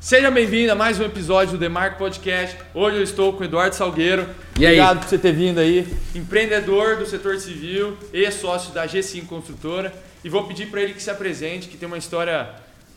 Seja 0.00 0.30
bem-vindo 0.30 0.72
a 0.72 0.74
mais 0.74 0.98
um 0.98 1.04
episódio 1.04 1.52
do 1.52 1.58
The 1.58 1.68
Mark 1.68 1.98
Podcast. 1.98 2.56
Hoje 2.74 2.96
eu 2.96 3.02
estou 3.02 3.32
com 3.34 3.42
o 3.42 3.44
Eduardo 3.44 3.76
Salgueiro. 3.76 4.26
E 4.58 4.66
aí? 4.66 4.72
Obrigado 4.80 5.00
por 5.00 5.08
você 5.08 5.18
ter 5.18 5.32
vindo 5.32 5.60
aí. 5.60 5.86
Empreendedor 6.14 6.96
do 6.96 7.06
setor 7.06 7.38
civil 7.38 7.96
e 8.12 8.28
sócio 8.30 8.72
da 8.72 8.88
G5 8.88 9.26
Construtora. 9.26 9.92
E 10.24 10.28
vou 10.28 10.44
pedir 10.48 10.66
para 10.66 10.82
ele 10.82 10.94
que 10.94 11.02
se 11.02 11.10
apresente, 11.10 11.68
que 11.68 11.76
tem 11.76 11.86
uma 11.86 11.98
história 11.98 12.48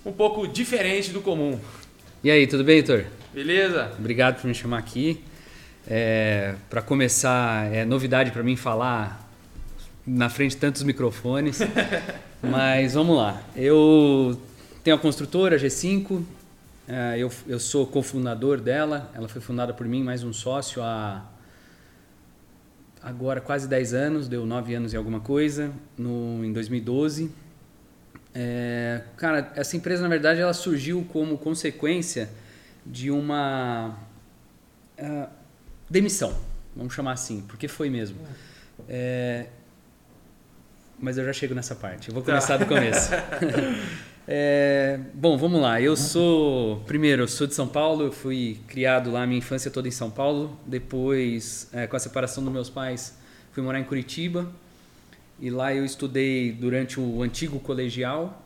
um 0.05 0.11
pouco 0.11 0.47
diferente 0.47 1.11
do 1.11 1.21
comum. 1.21 1.59
E 2.23 2.31
aí, 2.31 2.47
tudo 2.47 2.63
bem, 2.63 2.77
Heitor? 2.77 3.03
Beleza? 3.33 3.91
Obrigado 3.99 4.41
por 4.41 4.47
me 4.47 4.55
chamar 4.55 4.79
aqui. 4.79 5.21
É, 5.87 6.55
para 6.69 6.81
começar, 6.81 7.71
é 7.73 7.83
novidade 7.83 8.31
para 8.31 8.41
mim 8.41 8.55
falar 8.55 9.20
na 10.13 10.29
frente 10.29 10.51
de 10.51 10.57
tantos 10.57 10.83
microfones, 10.83 11.59
mas 12.43 12.93
vamos 12.93 13.15
lá. 13.15 13.41
Eu 13.55 14.39
tenho 14.83 14.97
a 14.97 14.99
construtora 14.99 15.57
G5, 15.57 16.21
é, 16.87 17.17
eu, 17.17 17.31
eu 17.47 17.59
sou 17.59 17.87
cofundador 17.87 18.59
dela, 18.59 19.09
ela 19.13 19.29
foi 19.29 19.39
fundada 19.39 19.73
por 19.73 19.87
mim, 19.87 20.03
mais 20.03 20.21
um 20.23 20.33
sócio, 20.33 20.83
há 20.83 21.23
agora 23.01 23.39
quase 23.39 23.69
10 23.69 23.93
anos, 23.93 24.27
deu 24.27 24.45
9 24.45 24.75
anos 24.75 24.93
e 24.93 24.97
alguma 24.97 25.21
coisa, 25.21 25.71
no, 25.97 26.43
em 26.43 26.51
2012. 26.51 27.31
É, 28.35 29.03
cara, 29.15 29.53
essa 29.55 29.77
empresa 29.77 30.03
na 30.03 30.09
verdade 30.09 30.41
ela 30.41 30.53
surgiu 30.53 31.05
como 31.11 31.37
consequência 31.37 32.29
de 32.85 33.09
uma 33.09 33.97
uh, 34.99 35.29
demissão, 35.89 36.35
vamos 36.75 36.93
chamar 36.93 37.13
assim, 37.13 37.41
porque 37.47 37.69
foi 37.69 37.89
mesmo. 37.89 38.17
É, 38.89 39.47
mas 41.01 41.17
eu 41.17 41.25
já 41.25 41.33
chego 41.33 41.53
nessa 41.53 41.75
parte, 41.75 42.09
eu 42.09 42.13
vou 42.13 42.23
começar 42.23 42.57
tá. 42.57 42.63
do 42.63 42.65
começo. 42.65 43.09
É, 44.27 44.99
bom, 45.13 45.35
vamos 45.35 45.59
lá. 45.59 45.81
Eu 45.81 45.97
sou, 45.97 46.79
primeiro, 46.85 47.23
eu 47.23 47.27
sou 47.27 47.47
de 47.47 47.55
São 47.55 47.67
Paulo, 47.67 48.05
eu 48.05 48.11
fui 48.11 48.61
criado 48.67 49.11
lá, 49.11 49.25
minha 49.25 49.39
infância 49.39 49.69
toda 49.71 49.87
em 49.87 49.91
São 49.91 50.11
Paulo. 50.11 50.57
Depois, 50.65 51.67
é, 51.73 51.87
com 51.87 51.95
a 51.95 51.99
separação 51.99 52.43
dos 52.43 52.53
meus 52.53 52.69
pais, 52.69 53.17
fui 53.51 53.63
morar 53.63 53.79
em 53.79 53.83
Curitiba. 53.83 54.49
E 55.39 55.49
lá 55.49 55.73
eu 55.73 55.83
estudei 55.83 56.51
durante 56.51 56.99
o 56.99 57.21
antigo 57.23 57.59
colegial. 57.59 58.45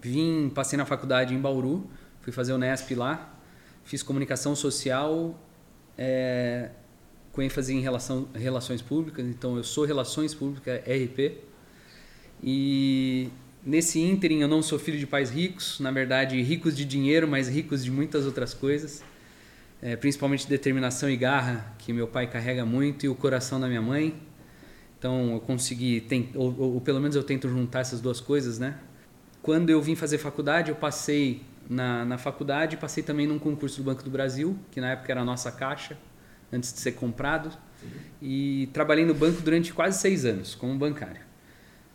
Vim, 0.00 0.50
passei 0.54 0.76
na 0.76 0.84
faculdade 0.84 1.34
em 1.34 1.38
Bauru, 1.38 1.88
fui 2.20 2.32
fazer 2.32 2.52
o 2.52 2.58
Nesp 2.58 2.94
lá. 2.94 3.34
Fiz 3.84 4.02
comunicação 4.02 4.54
social, 4.54 5.36
é, 5.96 6.70
com 7.32 7.42
ênfase 7.42 7.74
em 7.74 7.80
relação, 7.80 8.28
relações 8.34 8.82
públicas. 8.82 9.24
Então, 9.26 9.56
eu 9.56 9.64
sou 9.64 9.84
Relações 9.84 10.34
Públicas, 10.34 10.80
RP. 10.80 11.38
E 12.42 13.30
Nesse 13.64 14.00
ínterim, 14.00 14.40
eu 14.40 14.48
não 14.48 14.60
sou 14.60 14.76
filho 14.76 14.98
de 14.98 15.06
pais 15.06 15.30
ricos, 15.30 15.78
na 15.78 15.92
verdade, 15.92 16.40
ricos 16.42 16.76
de 16.76 16.84
dinheiro, 16.84 17.28
mas 17.28 17.48
ricos 17.48 17.84
de 17.84 17.92
muitas 17.92 18.26
outras 18.26 18.52
coisas. 18.52 19.04
É, 19.80 19.94
principalmente 19.94 20.48
determinação 20.48 21.08
e 21.08 21.16
garra, 21.16 21.72
que 21.78 21.92
meu 21.92 22.08
pai 22.08 22.26
carrega 22.26 22.64
muito, 22.66 23.06
e 23.06 23.08
o 23.08 23.14
coração 23.14 23.60
da 23.60 23.68
minha 23.68 23.82
mãe. 23.82 24.20
Então, 24.98 25.34
eu 25.34 25.40
consegui, 25.40 26.04
ou, 26.34 26.56
ou, 26.58 26.74
ou 26.74 26.80
pelo 26.80 27.00
menos 27.00 27.14
eu 27.14 27.22
tento 27.22 27.48
juntar 27.48 27.80
essas 27.80 28.00
duas 28.00 28.20
coisas, 28.20 28.58
né? 28.58 28.78
Quando 29.40 29.70
eu 29.70 29.80
vim 29.80 29.94
fazer 29.94 30.18
faculdade, 30.18 30.70
eu 30.70 30.76
passei 30.76 31.42
na, 31.70 32.04
na 32.04 32.18
faculdade, 32.18 32.76
passei 32.76 33.02
também 33.02 33.28
num 33.28 33.38
concurso 33.38 33.76
do 33.76 33.84
Banco 33.84 34.02
do 34.02 34.10
Brasil, 34.10 34.58
que 34.72 34.80
na 34.80 34.90
época 34.90 35.12
era 35.12 35.20
a 35.20 35.24
nossa 35.24 35.52
caixa, 35.52 35.96
antes 36.52 36.72
de 36.72 36.80
ser 36.80 36.92
comprado. 36.92 37.56
E 38.20 38.68
trabalhei 38.72 39.04
no 39.04 39.14
banco 39.14 39.42
durante 39.42 39.72
quase 39.72 39.98
seis 39.98 40.24
anos, 40.24 40.54
como 40.54 40.76
bancário. 40.76 41.20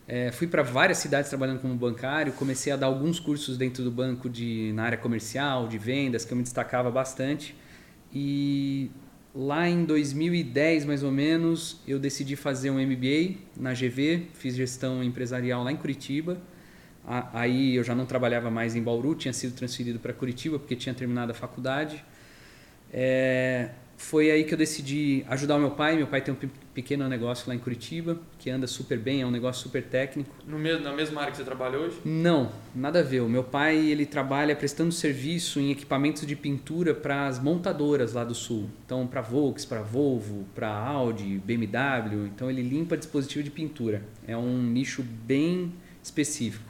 É, 0.08 0.32
fui 0.32 0.48
para 0.48 0.64
várias 0.64 1.00
cidades 1.00 1.30
trabalhando 1.30 1.60
como 1.60 1.76
bancário, 1.76 2.32
comecei 2.34 2.72
a 2.72 2.78
dar 2.78 2.88
alguns 2.88 3.20
cursos 3.20 3.58
dentro 3.58 3.84
do 3.84 3.92
banco 3.92 4.30
de, 4.30 4.72
na 4.74 4.84
área 4.84 4.98
comercial, 4.98 5.68
de 5.68 5.78
vendas, 5.78 6.24
que 6.24 6.32
eu 6.32 6.38
me 6.38 6.44
destacava 6.44 6.90
bastante. 6.90 7.54
E 8.14 8.90
lá 9.36 9.68
em 9.68 9.84
2010, 9.84 10.86
mais 10.86 11.04
ou 11.04 11.12
menos, 11.12 11.82
eu 11.86 12.00
decidi 12.00 12.38
fazer 12.38 12.72
um 12.72 12.80
MBA 12.80 13.36
na 13.58 13.74
GV, 13.74 14.28
fiz 14.34 14.56
gestão 14.56 15.04
empresarial 15.04 15.64
lá 15.64 15.72
em 15.72 15.78
Curitiba. 15.78 16.38
Aí 17.34 17.76
eu 17.76 17.84
já 17.84 17.96
não 17.96 18.06
trabalhava 18.06 18.50
mais 18.50 18.76
em 18.76 18.82
Bauru, 18.82 19.14
tinha 19.16 19.34
sido 19.34 19.56
transferido 19.56 20.00
para 20.00 20.14
Curitiba 20.14 20.58
porque 20.58 20.76
tinha 20.76 20.96
terminado 20.96 21.32
a 21.32 21.36
faculdade. 21.36 22.04
É, 22.92 23.70
foi 23.98 24.30
aí 24.30 24.44
que 24.44 24.54
eu 24.54 24.58
decidi 24.58 25.26
ajudar 25.28 25.56
o 25.56 25.60
meu 25.60 25.72
pai. 25.72 25.98
Meu 25.98 26.06
pai 26.06 26.22
tem 26.22 26.32
um 26.32 26.38
pequeno 26.72 27.10
negócio 27.10 27.50
lá 27.50 27.56
em 27.56 27.58
Curitiba, 27.58 28.20
que 28.38 28.48
anda 28.48 28.68
super 28.68 29.00
bem, 29.00 29.22
é 29.22 29.26
um 29.26 29.32
negócio 29.32 29.64
super 29.64 29.84
técnico. 29.84 30.30
No 30.46 30.60
mesmo, 30.60 30.84
na 30.84 30.94
mesma 30.94 31.20
área 31.20 31.32
que 31.32 31.38
você 31.38 31.44
trabalha 31.44 31.80
hoje? 31.80 32.00
Não, 32.06 32.52
nada 32.76 33.00
a 33.00 33.04
ver. 33.04 33.22
O 33.22 33.28
meu 33.28 33.44
pai 33.44 33.76
ele 33.76 34.06
trabalha 34.06 34.56
prestando 34.56 34.92
serviço 34.92 35.60
em 35.60 35.72
equipamentos 35.72 36.28
de 36.28 36.36
pintura 36.36 36.94
para 36.94 37.26
as 37.26 37.40
montadoras 37.40 38.14
lá 38.14 38.24
do 38.24 38.36
sul. 38.36 38.70
Então, 38.86 39.08
para 39.08 39.20
Volks, 39.20 39.66
para 39.66 39.82
Volvo, 39.82 40.46
para 40.54 40.70
Audi, 40.70 41.42
BMW. 41.44 42.28
Então, 42.28 42.52
ele 42.52 42.62
limpa 42.62 42.96
dispositivo 42.96 43.44
de 43.44 43.50
pintura. 43.50 44.04
É 44.28 44.38
um 44.38 44.62
nicho 44.62 45.02
bem 45.02 45.74
específico. 46.04 46.70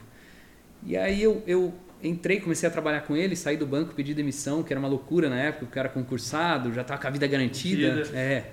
E 0.85 0.95
aí 0.95 1.21
eu, 1.21 1.43
eu 1.45 1.73
entrei, 2.03 2.39
comecei 2.39 2.67
a 2.67 2.71
trabalhar 2.71 3.01
com 3.01 3.15
ele, 3.15 3.35
saí 3.35 3.57
do 3.57 3.65
banco, 3.65 3.93
pedi 3.93 4.13
demissão, 4.13 4.63
que 4.63 4.71
era 4.71 4.79
uma 4.79 4.87
loucura 4.87 5.29
na 5.29 5.37
época, 5.37 5.65
porque 5.65 5.77
eu 5.77 5.81
era 5.81 5.89
concursado, 5.89 6.73
já 6.73 6.81
estava 6.81 7.01
com 7.01 7.07
a 7.07 7.09
vida 7.09 7.27
garantida. 7.27 8.07
É. 8.13 8.51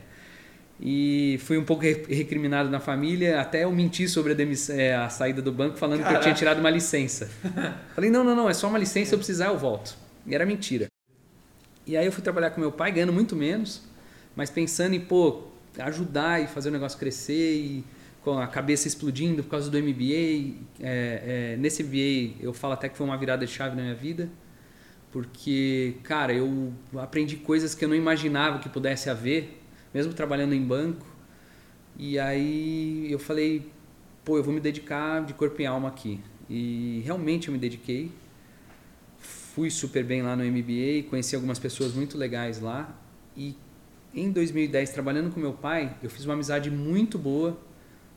E 0.80 1.38
fui 1.44 1.56
um 1.56 1.64
pouco 1.64 1.82
recriminado 1.82 2.68
na 2.68 2.80
família, 2.80 3.40
até 3.40 3.64
eu 3.64 3.70
menti 3.70 4.08
sobre 4.08 4.32
a, 4.32 4.34
demissão, 4.34 4.74
é, 4.74 4.94
a 4.94 5.08
saída 5.08 5.40
do 5.40 5.52
banco, 5.52 5.76
falando 5.76 6.00
Caraca. 6.00 6.14
que 6.14 6.20
eu 6.20 6.22
tinha 6.24 6.34
tirado 6.34 6.58
uma 6.58 6.70
licença. 6.70 7.30
Falei, 7.94 8.10
não, 8.10 8.24
não, 8.24 8.34
não, 8.34 8.48
é 8.48 8.54
só 8.54 8.68
uma 8.68 8.78
licença, 8.78 9.10
se 9.10 9.14
eu 9.14 9.18
precisar 9.18 9.46
eu 9.46 9.58
volto. 9.58 9.96
E 10.26 10.34
era 10.34 10.44
mentira. 10.44 10.88
E 11.86 11.96
aí 11.96 12.04
eu 12.04 12.12
fui 12.12 12.22
trabalhar 12.22 12.50
com 12.50 12.60
meu 12.60 12.72
pai, 12.72 12.90
ganhando 12.90 13.12
muito 13.12 13.36
menos, 13.36 13.82
mas 14.34 14.50
pensando 14.50 14.94
em, 14.94 15.00
pô, 15.00 15.44
ajudar 15.78 16.42
e 16.42 16.46
fazer 16.46 16.70
o 16.70 16.72
negócio 16.72 16.98
crescer 16.98 17.54
e 17.54 17.84
com 18.24 18.38
a 18.38 18.46
cabeça 18.46 18.88
explodindo 18.88 19.42
por 19.42 19.50
causa 19.50 19.70
do 19.70 19.78
MBA. 19.78 20.56
É, 20.80 21.52
é, 21.52 21.56
nesse 21.58 21.84
MBA 21.84 22.42
eu 22.42 22.54
falo 22.54 22.72
até 22.72 22.88
que 22.88 22.96
foi 22.96 23.06
uma 23.06 23.18
virada 23.18 23.44
de 23.44 23.52
chave 23.52 23.76
na 23.76 23.82
minha 23.82 23.94
vida, 23.94 24.30
porque, 25.12 25.96
cara, 26.02 26.32
eu 26.32 26.72
aprendi 26.96 27.36
coisas 27.36 27.74
que 27.74 27.84
eu 27.84 27.88
não 27.88 27.94
imaginava 27.94 28.58
que 28.58 28.68
pudesse 28.68 29.10
haver, 29.10 29.60
mesmo 29.92 30.14
trabalhando 30.14 30.54
em 30.54 30.62
banco. 30.62 31.06
E 31.96 32.18
aí 32.18 33.06
eu 33.12 33.18
falei, 33.18 33.70
pô, 34.24 34.38
eu 34.38 34.42
vou 34.42 34.52
me 34.52 34.60
dedicar 34.60 35.24
de 35.24 35.34
corpo 35.34 35.60
e 35.60 35.66
alma 35.66 35.88
aqui. 35.88 36.18
E 36.48 37.02
realmente 37.04 37.48
eu 37.48 37.52
me 37.52 37.58
dediquei. 37.58 38.10
Fui 39.18 39.70
super 39.70 40.02
bem 40.02 40.22
lá 40.22 40.34
no 40.34 40.42
MBA, 40.42 41.08
conheci 41.10 41.36
algumas 41.36 41.58
pessoas 41.58 41.92
muito 41.92 42.18
legais 42.18 42.58
lá. 42.58 42.98
E 43.36 43.54
em 44.14 44.32
2010, 44.32 44.90
trabalhando 44.90 45.32
com 45.32 45.38
meu 45.38 45.52
pai, 45.52 45.94
eu 46.02 46.08
fiz 46.10 46.24
uma 46.24 46.34
amizade 46.34 46.70
muito 46.70 47.18
boa 47.18 47.56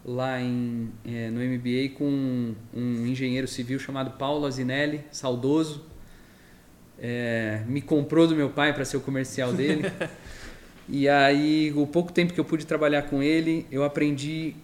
lá 0.08 0.42
em, 0.42 0.90
é, 1.06 1.30
no 1.30 1.42
MBA 1.42 1.96
com 1.98 2.56
um 2.74 3.06
engenheiro 3.06 3.46
civil 3.46 3.78
chamado 3.78 4.12
Paulo 4.12 4.46
Azinelli, 4.46 5.04
saudoso. 5.12 5.84
É, 6.98 7.62
me 7.68 7.82
comprou 7.82 8.26
do 8.26 8.36
meu 8.36 8.50
pai 8.50 8.74
para 8.74 8.86
ser 8.86 8.96
o 8.96 9.02
comercial 9.02 9.52
dele. 9.52 9.84
e 10.88 11.10
aí, 11.10 11.74
o 11.76 11.86
pouco 11.86 12.14
tempo 12.14 12.34
que 12.34 12.40
eu 12.40 12.46
pude 12.46 12.66
trabalhar 12.66 13.04
com 13.04 13.22
ele, 13.22 13.68
eu 13.70 13.84
aprendi 13.84 14.56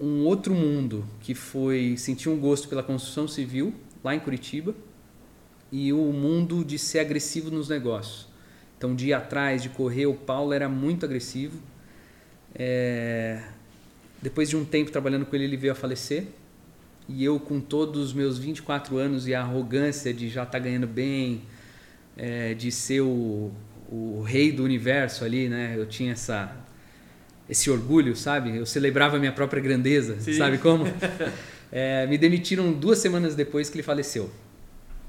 um 0.00 0.24
outro 0.24 0.54
mundo, 0.54 1.06
que 1.20 1.34
foi 1.34 1.96
sentir 1.98 2.30
um 2.30 2.38
gosto 2.38 2.66
pela 2.66 2.82
construção 2.82 3.28
civil, 3.28 3.74
lá 4.02 4.14
em 4.14 4.18
Curitiba, 4.18 4.74
e 5.70 5.92
o 5.92 6.12
mundo 6.12 6.64
de 6.64 6.78
ser 6.78 7.00
agressivo 7.00 7.50
nos 7.50 7.68
negócios. 7.68 8.26
Então, 8.78 8.94
de 8.94 9.08
ir 9.08 9.12
atrás, 9.12 9.62
de 9.62 9.68
correr, 9.68 10.06
o 10.06 10.14
Paulo 10.14 10.52
era 10.52 10.68
muito 10.68 11.04
agressivo. 11.04 11.58
É, 12.54 13.42
depois 14.20 14.48
de 14.48 14.56
um 14.56 14.64
tempo 14.64 14.90
trabalhando 14.90 15.26
com 15.26 15.34
ele, 15.36 15.44
ele 15.44 15.56
veio 15.56 15.72
a 15.72 15.76
falecer. 15.76 16.24
E 17.08 17.24
eu, 17.24 17.38
com 17.38 17.60
todos 17.60 18.06
os 18.06 18.12
meus 18.12 18.38
24 18.38 18.96
anos 18.96 19.28
e 19.28 19.34
a 19.34 19.40
arrogância 19.40 20.12
de 20.12 20.28
já 20.28 20.42
estar 20.42 20.52
tá 20.52 20.58
ganhando 20.58 20.86
bem, 20.86 21.42
é, 22.16 22.54
de 22.54 22.72
ser 22.72 23.00
o, 23.00 23.52
o 23.88 24.22
rei 24.22 24.50
do 24.50 24.64
universo 24.64 25.24
ali, 25.24 25.48
né? 25.48 25.74
Eu 25.76 25.86
tinha 25.86 26.12
essa, 26.12 26.56
esse 27.48 27.70
orgulho, 27.70 28.16
sabe? 28.16 28.56
Eu 28.56 28.66
celebrava 28.66 29.16
a 29.16 29.20
minha 29.20 29.32
própria 29.32 29.62
grandeza, 29.62 30.20
Sim. 30.20 30.34
sabe 30.34 30.58
como? 30.58 30.84
É, 31.72 32.06
me 32.06 32.16
demitiram 32.16 32.72
duas 32.72 33.00
semanas 33.00 33.34
depois 33.34 33.68
que 33.68 33.74
ele 33.74 33.82
faleceu. 33.82 34.30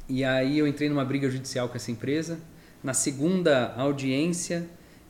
E 0.09 0.23
aí 0.23 0.57
eu 0.57 0.67
entrei 0.67 0.89
numa 0.89 1.05
briga 1.05 1.29
judicial 1.29 1.69
com 1.69 1.75
essa 1.75 1.91
empresa. 1.91 2.39
Na 2.83 2.95
segunda 2.95 3.73
audiência, 3.75 4.65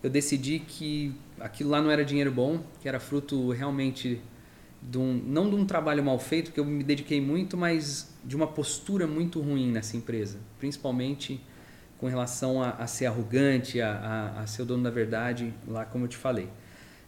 eu 0.08 0.10
decidi 0.10 0.60
que 0.60 1.14
aquilo 1.38 1.70
lá 1.70 1.82
não 1.82 1.92
era 1.92 2.04
dinheiro 2.04 2.32
bom, 2.32 2.62
que 2.82 2.88
era 2.88 2.98
fruto 2.98 3.52
realmente 3.52 4.22
de 4.82 4.98
um, 4.98 5.22
não 5.26 5.50
de 5.50 5.56
um 5.58 5.66
trabalho 5.66 6.02
mal 6.02 6.18
feito, 6.18 6.46
porque 6.46 6.62
eu 6.62 6.66
me 6.66 6.82
dediquei 6.82 7.20
muito, 7.20 7.58
mas 7.58 8.10
de 8.24 8.34
uma 8.34 8.48
postura 8.48 9.06
muito 9.06 9.42
ruim 9.42 9.70
nessa 9.70 9.98
empresa, 9.98 10.38
principalmente 10.60 11.42
com 11.98 12.08
relação 12.08 12.64
a, 12.64 12.70
a 12.70 12.88
ser 12.88 13.08
arrogante, 13.08 13.82
a, 13.82 13.92
a, 14.38 14.42
a, 14.44 14.48
ser 14.48 14.62
o 14.62 14.66
dono 14.66 14.84
da 14.84 14.90
verdade, 14.90 15.54
lá 15.68 15.84
como 15.84 16.06
eu 16.06 16.08
te 16.08 16.16
falei. 16.16 16.48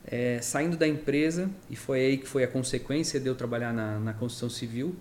É, 0.06 0.42
saindo 0.42 0.75
da 0.75 0.88
empresa, 0.88 1.50
e 1.69 1.78
foi 1.78 2.02
aí 2.02 2.18
que 2.18 2.28
foi 2.28 2.44
a 2.44 2.48
consequência 2.48 3.18
de 3.18 3.28
eu 3.28 3.36
trabalhar 3.36 3.72
na, 3.72 3.98
na 3.98 4.13
construção 4.13 4.50
civil, 4.50 4.94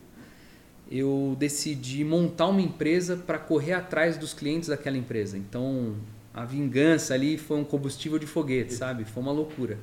eu 0.89 1.35
decidi 1.37 2.05
montar 2.05 2.47
uma 2.47 2.61
empresa 2.61 3.17
para 3.17 3.39
correr 3.39 3.73
atrás 3.73 4.17
dos 4.17 4.33
clientes 4.33 4.69
daquela 4.69 4.97
empresa. 4.97 5.37
Então, 5.37 5.97
a 6.33 6.45
vingança 6.45 7.15
ali 7.15 7.37
foi 7.37 7.59
um 7.59 7.65
combustível 7.65 8.19
de 8.19 8.27
foguete, 8.27 8.75
sabe? 8.75 9.05
Foi 9.05 9.23
uma 9.23 9.33
loucura. 9.33 9.79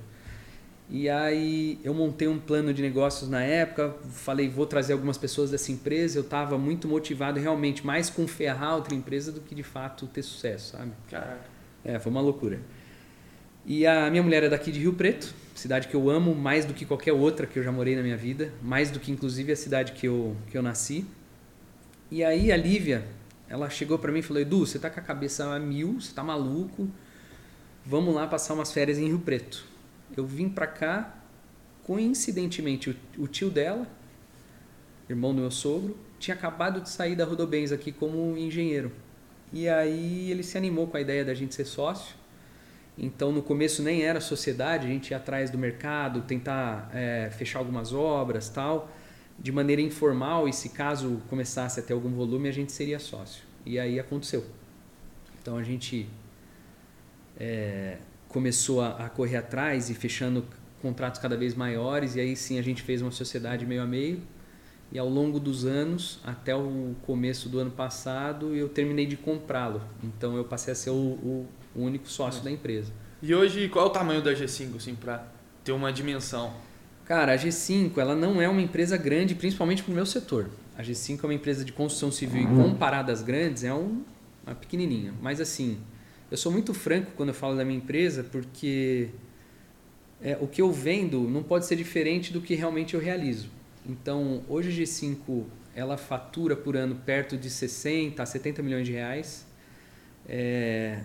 E 0.89 1.09
aí 1.09 1.79
eu 1.83 1.93
montei 1.93 2.27
um 2.27 2.39
plano 2.39 2.73
de 2.73 2.81
negócios 2.81 3.27
na 3.27 3.41
época, 3.41 3.95
falei, 4.11 4.47
vou 4.47 4.67
trazer 4.67 4.93
algumas 4.93 5.17
pessoas 5.17 5.49
dessa 5.49 5.71
empresa. 5.71 6.19
Eu 6.19 6.23
estava 6.23 6.57
muito 6.57 6.87
motivado 6.87 7.39
realmente 7.39 7.85
mais 7.85 8.09
com 8.09 8.27
ferrar 8.27 8.75
outra 8.75 8.93
empresa 8.93 9.31
do 9.31 9.41
que 9.41 9.55
de 9.55 9.63
fato 9.63 10.05
ter 10.07 10.21
sucesso, 10.21 10.77
sabe? 10.77 10.91
Caraca. 11.09 11.41
É, 11.83 11.99
foi 11.99 12.11
uma 12.11 12.21
loucura. 12.21 12.59
E 13.65 13.85
a 13.87 14.09
minha 14.11 14.21
mulher 14.21 14.43
é 14.43 14.49
daqui 14.49 14.71
de 14.71 14.79
Rio 14.79 14.93
Preto, 14.93 15.33
cidade 15.55 15.87
que 15.87 15.95
eu 15.95 16.07
amo 16.07 16.35
mais 16.35 16.65
do 16.65 16.73
que 16.73 16.85
qualquer 16.85 17.13
outra 17.13 17.47
que 17.47 17.57
eu 17.57 17.63
já 17.63 17.71
morei 17.71 17.95
na 17.95 18.03
minha 18.03 18.17
vida, 18.17 18.51
mais 18.61 18.91
do 18.91 18.99
que 18.99 19.11
inclusive 19.11 19.51
a 19.51 19.55
cidade 19.55 19.93
que 19.93 20.07
eu, 20.07 20.35
que 20.51 20.57
eu 20.57 20.61
nasci. 20.61 21.03
E 22.11 22.23
aí 22.23 22.51
a 22.51 22.57
Lívia, 22.57 23.03
ela 23.49 23.69
chegou 23.69 23.97
para 23.99 24.11
mim 24.11 24.19
e 24.19 24.21
falou: 24.21 24.41
Edu, 24.41 24.65
você 24.65 24.79
tá 24.79 24.89
com 24.89 24.99
a 24.99 25.03
cabeça 25.03 25.45
a 25.53 25.59
mil, 25.59 25.99
você 25.99 26.13
tá 26.13 26.23
maluco, 26.23 26.89
vamos 27.85 28.13
lá 28.13 28.27
passar 28.27 28.53
umas 28.53 28.71
férias 28.71 28.97
em 28.97 29.07
Rio 29.07 29.19
Preto. 29.19 29.65
Eu 30.15 30.25
vim 30.25 30.49
para 30.49 30.67
cá, 30.67 31.15
coincidentemente, 31.83 32.97
o, 33.17 33.27
tio 33.27 33.49
dela, 33.49 33.87
irmão 35.09 35.33
do 35.33 35.41
meu 35.41 35.51
sogro, 35.51 35.97
tinha 36.19 36.35
acabado 36.35 36.81
de 36.81 36.89
sair 36.89 37.15
da 37.15 37.25
Rodobens 37.25 37.71
aqui 37.71 37.91
como 37.91 38.37
engenheiro. 38.37 38.91
E 39.53 39.69
aí 39.69 40.31
ele 40.31 40.43
se 40.43 40.57
animou 40.57 40.87
com 40.87 40.97
a 40.97 41.01
ideia 41.01 41.23
da 41.23 41.33
gente 41.33 41.53
ser 41.55 41.65
sócio 41.65 42.15
então, 42.97 43.31
no 43.31 43.41
começo 43.41 43.83
nem 43.83 44.03
era 44.03 44.21
sociedade, 44.21 44.87
a 44.87 44.89
gente 44.89 45.11
ia 45.11 45.17
atrás 45.17 45.49
do 45.49 45.57
mercado, 45.57 46.21
tentar 46.21 46.89
é, 46.93 47.29
fechar 47.29 47.59
algumas 47.59 47.91
obras 47.93 48.47
tal, 48.49 48.89
de 49.37 49.51
maneira 49.51 49.81
informal, 49.81 50.47
e 50.47 50.53
se 50.53 50.69
caso 50.69 51.21
começasse 51.29 51.79
a 51.79 51.83
ter 51.83 51.93
algum 51.93 52.11
volume, 52.11 52.47
a 52.47 52.51
gente 52.51 52.71
seria 52.71 52.99
sócio. 52.99 53.43
E 53.65 53.77
aí 53.77 53.99
aconteceu. 53.99 54.45
Então, 55.41 55.57
a 55.57 55.63
gente 55.63 56.07
é, 57.37 57.97
começou 58.29 58.81
a, 58.81 59.05
a, 59.05 59.09
correr 59.09 59.37
atrás 59.37 59.89
e 59.89 59.93
fechando 59.93 60.45
contratos 60.81 61.19
cada 61.19 61.35
vez 61.35 61.53
maiores, 61.53 62.15
e 62.15 62.19
aí 62.19 62.35
sim 62.35 62.57
a 62.57 62.61
gente 62.61 62.81
fez 62.81 63.01
uma 63.01 63.11
sociedade 63.11 63.65
meio 63.65 63.81
a 63.81 63.85
meio. 63.85 64.21
E 64.91 64.99
ao 64.99 65.09
longo 65.09 65.39
dos 65.39 65.65
anos, 65.65 66.19
até 66.23 66.55
o 66.55 66.95
começo 67.05 67.49
do 67.49 67.59
ano 67.59 67.71
passado, 67.71 68.55
eu 68.55 68.69
terminei 68.69 69.05
de 69.05 69.17
comprá-lo. 69.17 69.81
Então, 70.03 70.37
eu 70.37 70.45
passei 70.45 70.71
a 70.71 70.75
ser 70.75 70.91
o, 70.91 70.93
o 70.95 71.47
único 71.75 72.07
sócio 72.07 72.43
da 72.43 72.51
empresa. 72.51 72.93
E 73.21 73.33
hoje, 73.33 73.67
qual 73.67 73.85
é 73.85 73.89
o 73.89 73.91
tamanho 73.91 74.21
da 74.21 74.33
G5, 74.33 74.77
assim, 74.77 74.95
para 74.95 75.27
ter 75.63 75.71
uma 75.71 75.91
dimensão? 75.91 76.53
Cara, 77.05 77.33
a 77.33 77.37
G5 77.37 77.97
ela 77.97 78.15
não 78.15 78.41
é 78.41 78.49
uma 78.49 78.61
empresa 78.61 78.97
grande, 78.97 79.35
principalmente 79.35 79.83
para 79.83 79.91
o 79.91 79.95
meu 79.95 80.07
setor. 80.07 80.49
A 80.75 80.81
G5 80.81 81.23
é 81.23 81.27
uma 81.27 81.33
empresa 81.33 81.63
de 81.63 81.71
construção 81.71 82.11
civil 82.11 82.41
e 82.41 82.47
comparada 82.47 83.13
às 83.13 83.21
grandes 83.21 83.63
é 83.63 83.73
um, 83.73 84.03
uma 84.45 84.55
pequenininha. 84.55 85.13
Mas 85.21 85.39
assim, 85.39 85.77
eu 86.31 86.37
sou 86.37 86.51
muito 86.51 86.73
franco 86.73 87.11
quando 87.15 87.29
eu 87.29 87.35
falo 87.35 87.55
da 87.55 87.63
minha 87.63 87.77
empresa 87.77 88.23
porque 88.23 89.09
é, 90.21 90.35
o 90.41 90.47
que 90.47 90.61
eu 90.61 90.71
vendo 90.71 91.21
não 91.29 91.43
pode 91.43 91.67
ser 91.67 91.75
diferente 91.75 92.33
do 92.33 92.41
que 92.41 92.55
realmente 92.55 92.95
eu 92.95 92.99
realizo. 92.99 93.49
Então, 93.87 94.43
hoje 94.49 94.69
a 94.69 94.83
G5 94.83 95.43
ela 95.75 95.97
fatura 95.97 96.55
por 96.55 96.75
ano 96.75 96.95
perto 96.95 97.37
de 97.37 97.49
60 97.49 98.23
a 98.23 98.25
70 98.25 98.63
milhões 98.63 98.87
de 98.87 98.93
reais. 98.93 99.45
É, 100.27 101.01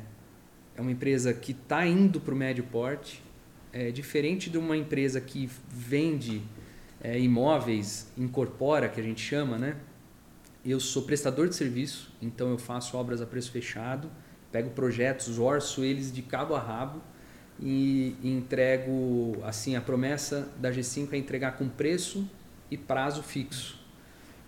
é 0.74 0.80
uma 0.80 0.90
empresa 0.90 1.34
que 1.34 1.52
está 1.52 1.86
indo 1.86 2.20
para 2.20 2.32
o 2.32 2.36
médio 2.36 2.64
porte, 2.64 3.22
é 3.72 3.90
diferente 3.90 4.50
de 4.50 4.58
uma 4.58 4.76
empresa 4.76 5.20
que 5.20 5.48
vende 5.68 6.42
é, 7.00 7.18
imóveis, 7.18 8.10
incorpora, 8.16 8.88
que 8.88 9.00
a 9.00 9.04
gente 9.04 9.20
chama, 9.20 9.58
né? 9.58 9.76
Eu 10.64 10.78
sou 10.78 11.02
prestador 11.02 11.48
de 11.48 11.54
serviço, 11.54 12.12
então 12.20 12.50
eu 12.50 12.58
faço 12.58 12.96
obras 12.96 13.22
a 13.22 13.26
preço 13.26 13.50
fechado, 13.50 14.10
pego 14.52 14.70
projetos, 14.70 15.38
orço 15.38 15.82
eles 15.82 16.12
de 16.12 16.20
cabo 16.20 16.54
a 16.54 16.60
rabo 16.60 17.00
e, 17.58 18.16
entrego, 18.22 19.38
assim, 19.44 19.76
a 19.76 19.80
promessa 19.80 20.50
da 20.58 20.70
G5 20.70 21.12
é 21.12 21.16
entregar 21.16 21.52
com 21.52 21.68
preço 21.68 22.28
e 22.70 22.76
prazo 22.76 23.22
fixo. 23.22 23.78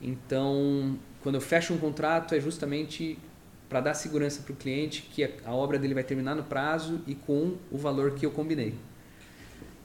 Então, 0.01 0.99
quando 1.23 1.37
eu 1.37 1.41
fecho 1.41 1.73
um 1.73 1.79
contrato, 1.79 2.35
é 2.35 2.41
justamente 2.41 3.19
para 3.69 3.81
dar 3.81 3.95
segurança 3.95 4.43
para 4.43 4.53
o 4.53 4.57
cliente 4.57 5.03
que 5.03 5.25
a, 5.25 5.55
obra 5.55 5.79
dele 5.79 5.95
vai 5.95 6.05
terminar 6.05 6.35
no 6.35 6.43
prazo 6.43 7.01
e 7.07 7.15
com 7.15 7.57
o 7.71 7.79
valor 7.79 8.13
que 8.15 8.27
eu 8.27 8.31
combinei. 8.31 8.75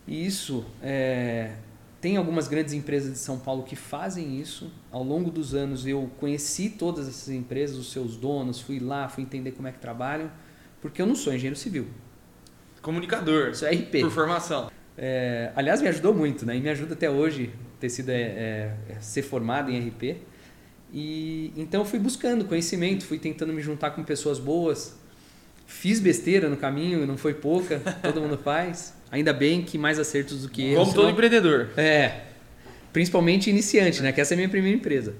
E 0.07 0.25
isso 0.25 0.65
é, 0.81 1.51
tem 1.99 2.15
algumas 2.15 2.47
grandes 2.47 2.73
empresas 2.73 3.11
de 3.11 3.17
São 3.17 3.37
Paulo 3.37 3.63
que 3.63 3.75
fazem 3.75 4.39
isso. 4.39 4.71
Ao 4.91 5.03
longo 5.03 5.29
dos 5.29 5.53
anos 5.53 5.85
eu 5.85 6.09
conheci 6.19 6.69
todas 6.69 7.07
essas 7.07 7.29
empresas, 7.29 7.77
os 7.77 7.91
seus 7.91 8.15
donos, 8.15 8.61
fui 8.61 8.79
lá, 8.79 9.09
fui 9.09 9.23
entender 9.23 9.51
como 9.51 9.67
é 9.67 9.71
que 9.71 9.79
trabalham, 9.79 10.31
porque 10.81 11.01
eu 11.01 11.05
não 11.05 11.15
sou 11.15 11.33
engenheiro 11.33 11.57
civil. 11.57 11.87
Comunicador. 12.81 13.49
Isso 13.49 13.65
é 13.65 13.71
RP. 13.71 14.01
Por 14.01 14.11
formação. 14.11 14.71
É, 14.97 15.51
aliás, 15.55 15.81
me 15.81 15.87
ajudou 15.89 16.13
muito, 16.13 16.45
né? 16.45 16.55
E 16.55 16.61
me 16.61 16.69
ajuda 16.69 16.93
até 16.93 17.09
hoje 17.09 17.53
ter 17.79 17.89
sido 17.89 18.09
é, 18.09 18.73
é, 18.89 18.97
ser 19.01 19.23
formado 19.23 19.69
em 19.69 19.89
RP. 19.89 20.17
E 20.93 21.51
então 21.57 21.81
eu 21.81 21.85
fui 21.85 21.99
buscando 21.99 22.45
conhecimento, 22.45 23.05
fui 23.05 23.19
tentando 23.19 23.51
me 23.51 23.61
juntar 23.61 23.91
com 23.91 24.03
pessoas 24.03 24.39
boas. 24.39 24.97
Fiz 25.67 25.99
besteira 25.99 26.49
no 26.49 26.55
caminho, 26.55 27.05
não 27.05 27.17
foi 27.17 27.33
pouca, 27.33 27.79
todo 28.01 28.21
mundo 28.21 28.37
faz. 28.37 28.95
Ainda 29.11 29.33
bem 29.33 29.61
que 29.61 29.77
mais 29.77 29.99
acertos 29.99 30.43
do 30.43 30.49
que 30.49 30.63
erros. 30.63 30.79
Como 30.79 30.93
todo 30.93 31.01
senão... 31.01 31.11
empreendedor. 31.11 31.69
É. 31.75 32.21
Principalmente 32.93 33.49
iniciante, 33.49 34.01
né? 34.01 34.13
Que 34.13 34.21
essa 34.21 34.33
é 34.33 34.35
a 34.35 34.37
minha 34.37 34.49
primeira 34.49 34.77
empresa. 34.77 35.13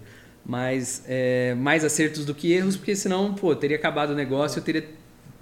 Mas 0.45 1.03
é, 1.05 1.53
mais 1.55 1.83
acertos 1.83 2.23
do 2.23 2.33
que 2.33 2.53
erros, 2.53 2.77
porque 2.77 2.95
senão, 2.95 3.33
pô, 3.33 3.53
teria 3.53 3.75
acabado 3.75 4.11
o 4.11 4.15
negócio, 4.15 4.59
eu 4.59 4.63
teria 4.63 4.88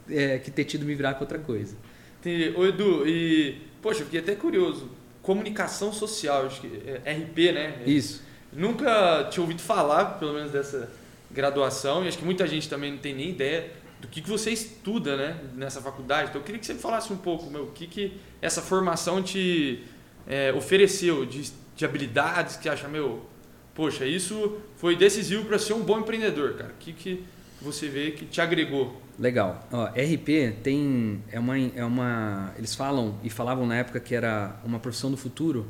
é, 0.09 0.39
que 0.39 0.49
ter 0.49 0.63
tido 0.63 0.83
me 0.83 0.95
virar 0.95 1.13
com 1.13 1.23
outra 1.23 1.37
coisa. 1.37 1.75
Entendi. 2.19 2.51
Ô 2.57 2.65
Edu, 2.65 3.07
e, 3.07 3.61
poxa, 3.83 4.01
eu 4.01 4.05
fiquei 4.05 4.19
até 4.19 4.33
curioso. 4.33 4.89
Comunicação 5.21 5.93
social, 5.93 6.47
acho 6.47 6.61
que 6.61 6.81
é 7.05 7.11
RP, 7.11 7.53
né? 7.53 7.75
Isso. 7.85 8.23
Nunca 8.51 9.27
tinha 9.29 9.43
ouvido 9.43 9.61
falar, 9.61 10.17
pelo 10.19 10.33
menos, 10.33 10.51
dessa 10.51 10.89
graduação, 11.29 12.03
e 12.03 12.07
acho 12.07 12.17
que 12.17 12.25
muita 12.25 12.47
gente 12.47 12.67
também 12.67 12.91
não 12.91 12.97
tem 12.97 13.13
nem 13.13 13.29
ideia 13.29 13.84
do 14.01 14.07
que, 14.07 14.21
que 14.21 14.29
você 14.29 14.51
estuda 14.51 15.15
né, 15.15 15.39
nessa 15.55 15.81
faculdade. 15.81 16.29
Então 16.29 16.41
eu 16.41 16.45
queria 16.45 16.59
que 16.59 16.65
você 16.65 16.75
falasse 16.75 17.11
um 17.11 17.17
pouco, 17.17 17.49
meu, 17.49 17.63
o 17.63 17.71
que, 17.71 17.87
que 17.87 18.17
essa 18.41 18.61
formação 18.61 19.21
te 19.21 19.83
é, 20.27 20.53
ofereceu 20.53 21.25
de, 21.25 21.51
de 21.75 21.85
habilidades 21.85 22.57
que 22.57 22.69
acha, 22.69 22.87
meu, 22.87 23.25
poxa, 23.73 24.05
isso 24.05 24.57
foi 24.75 24.95
decisivo 24.95 25.45
para 25.45 25.57
ser 25.57 25.73
um 25.73 25.81
bom 25.81 25.99
empreendedor, 25.99 26.55
cara. 26.55 26.71
O 26.71 26.77
que, 26.79 26.93
que 26.93 27.23
você 27.61 27.87
vê 27.87 28.11
que 28.11 28.25
te 28.25 28.41
agregou? 28.41 29.01
Legal. 29.17 29.65
Ó, 29.71 29.85
RP 29.85 30.57
tem 30.61 31.23
é 31.31 31.39
uma 31.39 31.57
é 31.57 31.85
uma 31.85 32.53
eles 32.57 32.75
falam 32.75 33.17
e 33.23 33.29
falavam 33.29 33.65
na 33.65 33.77
época 33.77 33.99
que 33.99 34.13
era 34.13 34.59
uma 34.65 34.77
profissão 34.77 35.09
do 35.09 35.15
futuro 35.15 35.65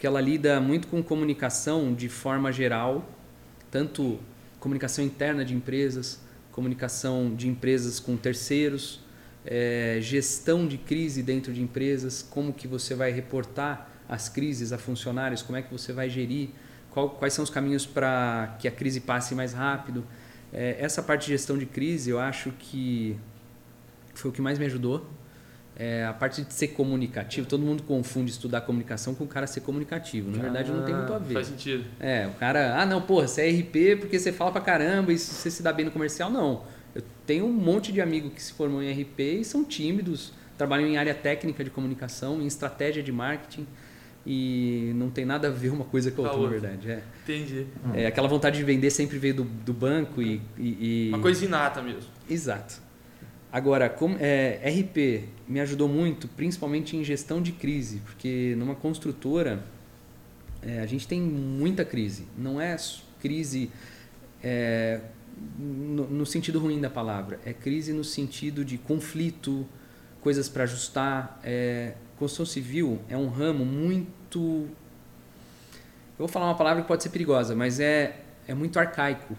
porque 0.00 0.06
ela 0.06 0.20
lida 0.20 0.60
muito 0.60 0.88
com 0.88 1.02
comunicação 1.02 1.92
de 1.92 2.08
forma 2.08 2.50
geral, 2.50 3.06
tanto 3.70 4.18
comunicação 4.58 5.04
interna 5.04 5.44
de 5.44 5.54
empresas, 5.54 6.20
comunicação 6.60 7.34
de 7.34 7.48
empresas 7.48 7.98
com 7.98 8.18
terceiros, 8.18 9.00
é, 9.46 9.96
gestão 10.02 10.66
de 10.66 10.76
crise 10.76 11.22
dentro 11.22 11.54
de 11.54 11.62
empresas, 11.62 12.22
como 12.22 12.52
que 12.52 12.68
você 12.68 12.94
vai 12.94 13.10
reportar 13.10 13.88
as 14.06 14.28
crises 14.28 14.70
a 14.70 14.76
funcionários, 14.76 15.40
como 15.40 15.56
é 15.56 15.62
que 15.62 15.72
você 15.72 15.90
vai 15.90 16.10
gerir, 16.10 16.50
qual, 16.90 17.08
quais 17.08 17.32
são 17.32 17.42
os 17.42 17.48
caminhos 17.48 17.86
para 17.86 18.56
que 18.58 18.68
a 18.68 18.70
crise 18.70 19.00
passe 19.00 19.34
mais 19.34 19.54
rápido. 19.54 20.04
É, 20.52 20.76
essa 20.78 21.02
parte 21.02 21.22
de 21.22 21.28
gestão 21.28 21.56
de 21.56 21.64
crise 21.64 22.10
eu 22.10 22.20
acho 22.20 22.50
que 22.58 23.16
foi 24.12 24.30
o 24.30 24.34
que 24.34 24.42
mais 24.42 24.58
me 24.58 24.66
ajudou 24.66 25.08
é, 25.76 26.04
a 26.04 26.12
parte 26.12 26.42
de 26.42 26.52
ser 26.52 26.68
comunicativo, 26.68 27.46
todo 27.46 27.62
mundo 27.62 27.82
confunde 27.82 28.30
estudar 28.30 28.60
comunicação 28.62 29.14
com 29.14 29.24
o 29.24 29.26
cara 29.26 29.46
ser 29.46 29.60
comunicativo. 29.60 30.30
Na 30.30 30.38
ah, 30.38 30.42
verdade, 30.42 30.70
não 30.70 30.84
tem 30.84 30.94
muito 30.94 31.12
a 31.12 31.18
ver. 31.18 31.34
Faz 31.34 31.46
sentido. 31.46 31.84
É, 31.98 32.26
o 32.26 32.32
cara, 32.32 32.80
ah, 32.80 32.84
não, 32.84 33.00
porra, 33.00 33.26
você 33.26 33.42
é 33.42 33.50
RP 33.50 34.00
porque 34.00 34.18
você 34.18 34.32
fala 34.32 34.52
pra 34.52 34.60
caramba 34.60 35.12
e 35.12 35.18
você 35.18 35.50
se 35.50 35.62
dá 35.62 35.72
bem 35.72 35.86
no 35.86 35.90
comercial. 35.90 36.30
Não. 36.30 36.64
Eu 36.94 37.02
tenho 37.26 37.46
um 37.46 37.52
monte 37.52 37.92
de 37.92 38.00
amigos 38.00 38.32
que 38.32 38.42
se 38.42 38.52
formam 38.52 38.82
em 38.82 38.92
RP 38.92 39.20
e 39.40 39.44
são 39.44 39.64
tímidos, 39.64 40.32
trabalham 40.58 40.86
em 40.86 40.98
área 40.98 41.14
técnica 41.14 41.64
de 41.64 41.70
comunicação, 41.70 42.42
em 42.42 42.46
estratégia 42.46 43.02
de 43.02 43.12
marketing 43.12 43.66
e 44.26 44.92
não 44.96 45.08
tem 45.08 45.24
nada 45.24 45.48
a 45.48 45.50
ver 45.50 45.70
uma 45.70 45.84
coisa 45.84 46.10
com 46.10 46.26
a 46.26 46.32
outra, 46.32 46.42
na 46.42 46.48
verdade. 46.48 46.90
É. 46.90 47.02
Entendi. 47.24 47.66
É, 47.94 48.06
aquela 48.06 48.28
vontade 48.28 48.58
de 48.58 48.64
vender 48.64 48.90
sempre 48.90 49.18
veio 49.18 49.34
do, 49.34 49.44
do 49.44 49.72
banco 49.72 50.20
e, 50.20 50.42
e, 50.58 51.08
e... 51.08 51.08
Uma 51.08 51.20
coisa 51.20 51.44
inata 51.44 51.80
mesmo. 51.80 52.10
Exato. 52.28 52.89
Agora, 53.52 53.88
como, 53.88 54.16
é, 54.20 54.60
RP 54.64 55.28
me 55.48 55.60
ajudou 55.60 55.88
muito, 55.88 56.28
principalmente 56.28 56.96
em 56.96 57.02
gestão 57.02 57.42
de 57.42 57.50
crise, 57.50 58.00
porque 58.04 58.54
numa 58.56 58.76
construtora 58.76 59.64
é, 60.62 60.80
a 60.80 60.86
gente 60.86 61.08
tem 61.08 61.20
muita 61.20 61.84
crise. 61.84 62.26
Não 62.38 62.60
é 62.60 62.76
crise 63.20 63.70
é, 64.42 65.00
no, 65.58 66.06
no, 66.08 66.26
sentido 66.26 66.58
ruim 66.60 66.80
da 66.80 66.88
palavra, 66.88 67.40
é 67.44 67.52
crise 67.52 67.92
no 67.92 68.04
sentido 68.04 68.64
de 68.64 68.78
conflito, 68.78 69.66
coisas 70.20 70.48
para 70.48 70.62
ajustar, 70.64 71.40
é, 71.42 71.94
construção 72.18 72.46
civil 72.46 73.00
é 73.08 73.16
um 73.16 73.28
ramo 73.28 73.64
muito. 73.64 74.68
Eu 76.12 76.26
vou 76.26 76.28
falar 76.28 76.46
uma 76.46 76.56
palavra 76.56 76.82
que 76.82 76.88
pode 76.88 77.02
ser 77.02 77.08
perigosa, 77.08 77.56
mas 77.56 77.80
é, 77.80 78.20
é 78.46 78.54
muito 78.54 78.78
arcaico. 78.78 79.34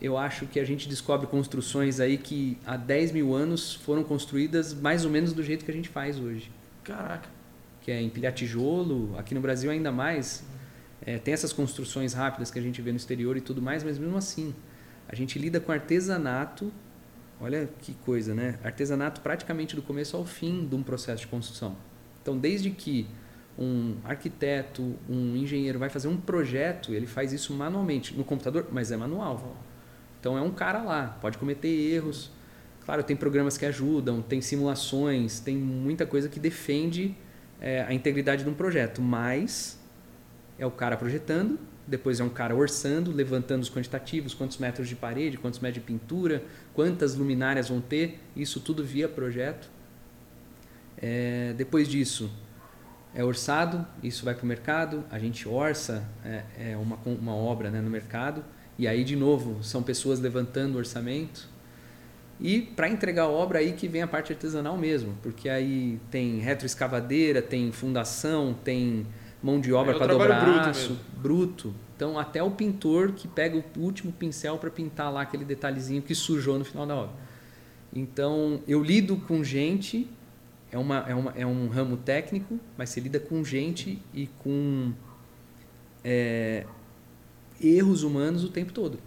Eu 0.00 0.16
acho 0.16 0.46
que 0.46 0.60
a 0.60 0.64
gente 0.64 0.88
descobre 0.88 1.26
construções 1.26 1.98
aí 1.98 2.16
que 2.16 2.56
há 2.64 2.76
10 2.76 3.12
mil 3.12 3.34
anos 3.34 3.74
foram 3.74 4.04
construídas 4.04 4.72
mais 4.72 5.04
ou 5.04 5.10
menos 5.10 5.32
do 5.32 5.42
jeito 5.42 5.64
que 5.64 5.70
a 5.70 5.74
gente 5.74 5.88
faz 5.88 6.18
hoje. 6.18 6.52
Caraca. 6.84 7.28
Que 7.80 7.90
é 7.90 8.00
empilhar 8.00 8.32
tijolo, 8.32 9.16
aqui 9.18 9.34
no 9.34 9.40
Brasil 9.40 9.70
ainda 9.70 9.90
mais. 9.90 10.44
É, 11.04 11.18
tem 11.18 11.34
essas 11.34 11.52
construções 11.52 12.12
rápidas 12.12 12.50
que 12.50 12.58
a 12.58 12.62
gente 12.62 12.80
vê 12.80 12.92
no 12.92 12.96
exterior 12.96 13.36
e 13.36 13.40
tudo 13.40 13.60
mais, 13.60 13.82
mas 13.82 13.98
mesmo 13.98 14.16
assim, 14.16 14.54
a 15.08 15.14
gente 15.14 15.38
lida 15.38 15.58
com 15.58 15.72
artesanato. 15.72 16.72
Olha 17.40 17.68
que 17.80 17.94
coisa, 17.94 18.34
né? 18.34 18.58
Artesanato 18.62 19.20
praticamente 19.20 19.74
do 19.74 19.82
começo 19.82 20.16
ao 20.16 20.24
fim 20.24 20.66
de 20.66 20.74
um 20.74 20.82
processo 20.82 21.22
de 21.22 21.28
construção. 21.28 21.76
Então, 22.22 22.38
desde 22.38 22.70
que 22.70 23.06
um 23.58 23.96
arquiteto, 24.04 24.94
um 25.08 25.34
engenheiro 25.36 25.78
vai 25.78 25.88
fazer 25.88 26.06
um 26.06 26.16
projeto, 26.16 26.94
ele 26.94 27.06
faz 27.06 27.32
isso 27.32 27.52
manualmente 27.52 28.14
no 28.14 28.22
computador, 28.22 28.68
mas 28.70 28.92
é 28.92 28.96
manual. 28.96 29.56
Então 30.20 30.36
é 30.36 30.40
um 30.40 30.50
cara 30.50 30.82
lá, 30.82 31.18
pode 31.20 31.38
cometer 31.38 31.68
erros. 31.68 32.30
Claro, 32.84 33.02
tem 33.02 33.14
programas 33.14 33.58
que 33.58 33.66
ajudam, 33.66 34.22
tem 34.22 34.40
simulações, 34.40 35.40
tem 35.40 35.56
muita 35.56 36.06
coisa 36.06 36.28
que 36.28 36.40
defende 36.40 37.14
é, 37.60 37.82
a 37.82 37.92
integridade 37.92 38.44
de 38.44 38.50
um 38.50 38.54
projeto, 38.54 39.02
mas 39.02 39.78
é 40.58 40.66
o 40.66 40.70
cara 40.70 40.96
projetando, 40.96 41.58
depois 41.86 42.20
é 42.20 42.24
um 42.24 42.28
cara 42.28 42.54
orçando, 42.54 43.12
levantando 43.12 43.62
os 43.62 43.70
quantitativos, 43.70 44.34
quantos 44.34 44.58
metros 44.58 44.88
de 44.88 44.96
parede, 44.96 45.38
quantos 45.38 45.60
metros 45.60 45.82
de 45.82 45.86
pintura, 45.86 46.42
quantas 46.74 47.14
luminárias 47.14 47.68
vão 47.68 47.80
ter, 47.80 48.20
isso 48.36 48.60
tudo 48.60 48.84
via 48.84 49.08
projeto. 49.08 49.68
É, 51.00 51.54
depois 51.56 51.88
disso, 51.88 52.30
é 53.14 53.24
orçado, 53.24 53.86
isso 54.02 54.24
vai 54.24 54.34
para 54.34 54.44
o 54.44 54.46
mercado, 54.46 55.04
a 55.10 55.18
gente 55.18 55.48
orça 55.48 56.06
é, 56.24 56.72
é 56.72 56.76
uma, 56.76 56.96
uma 57.04 57.34
obra 57.34 57.70
né, 57.70 57.80
no 57.80 57.90
mercado, 57.90 58.44
e 58.78 58.86
aí, 58.86 59.02
de 59.02 59.16
novo, 59.16 59.62
são 59.62 59.82
pessoas 59.82 60.20
levantando 60.20 60.76
o 60.76 60.78
orçamento. 60.78 61.48
E 62.40 62.60
para 62.60 62.88
entregar 62.88 63.24
a 63.24 63.28
obra, 63.28 63.58
aí 63.58 63.72
que 63.72 63.88
vem 63.88 64.02
a 64.02 64.06
parte 64.06 64.32
artesanal 64.32 64.76
mesmo, 64.78 65.14
porque 65.22 65.48
aí 65.48 65.98
tem 66.10 66.38
retroescavadeira, 66.38 67.42
tem 67.42 67.72
fundação, 67.72 68.54
tem 68.62 69.04
mão 69.42 69.60
de 69.60 69.72
obra 69.72 69.94
é 69.94 69.98
para 69.98 70.06
dobrar 70.06 70.44
bruto, 70.44 70.68
aço, 70.68 70.98
bruto. 71.16 71.74
Então, 71.96 72.16
até 72.16 72.40
o 72.40 72.52
pintor 72.52 73.10
que 73.10 73.26
pega 73.26 73.56
o 73.56 73.80
último 73.80 74.12
pincel 74.12 74.56
para 74.58 74.70
pintar 74.70 75.12
lá 75.12 75.22
aquele 75.22 75.44
detalhezinho 75.44 76.00
que 76.00 76.14
sujou 76.14 76.56
no 76.56 76.64
final 76.64 76.86
da 76.86 76.94
obra. 76.94 77.16
Então, 77.92 78.60
eu 78.68 78.80
lido 78.80 79.16
com 79.16 79.42
gente, 79.42 80.08
é, 80.70 80.78
uma, 80.78 81.04
é, 81.08 81.14
uma, 81.16 81.32
é 81.34 81.44
um 81.44 81.66
ramo 81.66 81.96
técnico, 81.96 82.60
mas 82.76 82.90
você 82.90 83.00
lida 83.00 83.18
com 83.18 83.42
gente 83.42 84.00
e 84.14 84.28
com 84.38 84.92
é, 86.04 86.64
erros 87.62 88.02
humanos 88.02 88.44
o 88.44 88.48
tempo 88.48 88.72
todo. 88.72 88.98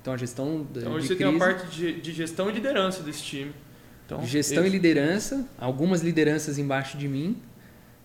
Então 0.00 0.14
a 0.14 0.16
gestão 0.16 0.66
então, 0.70 0.92
hoje 0.92 1.06
você 1.06 1.14
crise, 1.14 1.18
tem 1.18 1.26
uma 1.26 1.38
parte 1.38 1.76
de, 1.76 2.00
de, 2.00 2.12
gestão 2.12 2.50
e 2.50 2.52
liderança 2.52 3.02
desse 3.02 3.22
time. 3.22 3.52
Então, 4.04 4.24
gestão 4.26 4.66
e 4.66 4.68
liderança, 4.68 5.46
algumas 5.58 6.02
lideranças 6.02 6.58
embaixo 6.58 6.98
de 6.98 7.08
mim, 7.08 7.36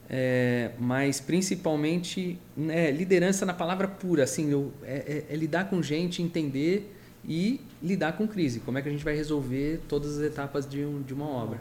é, 0.09 0.71
mas 0.79 1.19
principalmente 1.19 2.39
é, 2.69 2.91
liderança 2.91 3.45
na 3.45 3.53
palavra 3.53 3.87
pura, 3.87 4.23
assim, 4.23 4.49
eu, 4.49 4.71
é, 4.83 5.25
é, 5.29 5.33
é, 5.33 5.35
lidar 5.35 5.69
com 5.69 5.81
gente, 5.81 6.21
entender 6.21 6.93
e 7.27 7.59
lidar 7.83 8.13
com 8.13 8.27
crise. 8.27 8.61
Como 8.61 8.77
é 8.77 8.81
que 8.81 8.87
a 8.87 8.91
gente 8.91 9.03
vai 9.03 9.15
resolver 9.15 9.81
todas 9.87 10.17
as 10.17 10.23
etapas 10.23 10.67
de, 10.67 10.85
um, 10.85 11.01
de 11.01 11.13
uma 11.13 11.27
obra? 11.27 11.59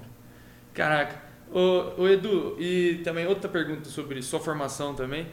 Caraca, 0.72 1.20
o, 1.52 2.02
o 2.02 2.08
Edu, 2.08 2.56
e 2.60 3.00
também 3.02 3.26
outra 3.26 3.48
pergunta 3.48 3.88
sobre 3.88 4.22
sua 4.22 4.38
formação 4.38 4.94
também. 4.94 5.26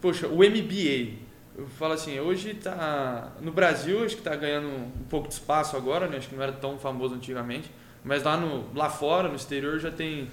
Poxa, 0.00 0.28
o 0.28 0.36
MBA, 0.36 1.14
eu 1.60 1.68
falo 1.78 1.92
assim, 1.92 2.18
hoje 2.18 2.54
tá 2.54 3.32
no 3.40 3.52
Brasil 3.52 4.04
acho 4.04 4.16
que 4.16 4.22
está 4.22 4.34
ganhando 4.34 4.68
um 4.68 5.04
pouco 5.08 5.28
de 5.28 5.34
espaço 5.34 5.76
agora, 5.76 6.06
né? 6.08 6.16
Acho 6.16 6.28
que 6.28 6.34
não 6.34 6.42
era 6.42 6.52
tão 6.52 6.78
famoso 6.78 7.14
antigamente, 7.14 7.70
mas 8.02 8.22
lá 8.22 8.36
no 8.36 8.72
lá 8.74 8.88
fora, 8.88 9.28
no 9.28 9.36
exterior 9.36 9.78
já 9.78 9.90
tem 9.90 10.28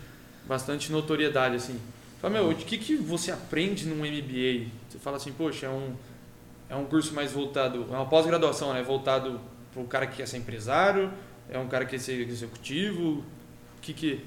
bastante 0.47 0.91
notoriedade 0.91 1.55
assim. 1.55 1.79
Fala, 2.21 2.33
meu, 2.33 2.49
o 2.49 2.55
que 2.55 2.77
que 2.77 2.95
você 2.95 3.31
aprende 3.31 3.85
num 3.85 3.97
MBA? 3.97 4.71
Você 4.89 4.97
fala 4.99 5.17
assim, 5.17 5.33
poxa, 5.33 5.65
é 5.65 5.69
um 5.69 5.93
é 6.69 6.75
um 6.75 6.85
curso 6.85 7.13
mais 7.13 7.31
voltado, 7.31 7.85
é 7.89 7.93
uma 7.93 8.05
pós-graduação, 8.05 8.73
né? 8.73 8.81
Voltado 8.81 9.39
para 9.73 9.81
o 9.81 9.85
cara 9.85 10.07
que 10.07 10.17
quer 10.17 10.27
ser 10.27 10.37
empresário, 10.37 11.11
é 11.49 11.59
um 11.59 11.67
cara 11.67 11.85
que 11.85 11.91
quer 11.91 11.99
ser 11.99 12.27
executivo, 12.27 13.19
o 13.77 13.81
que 13.81 13.93
que 13.93 14.25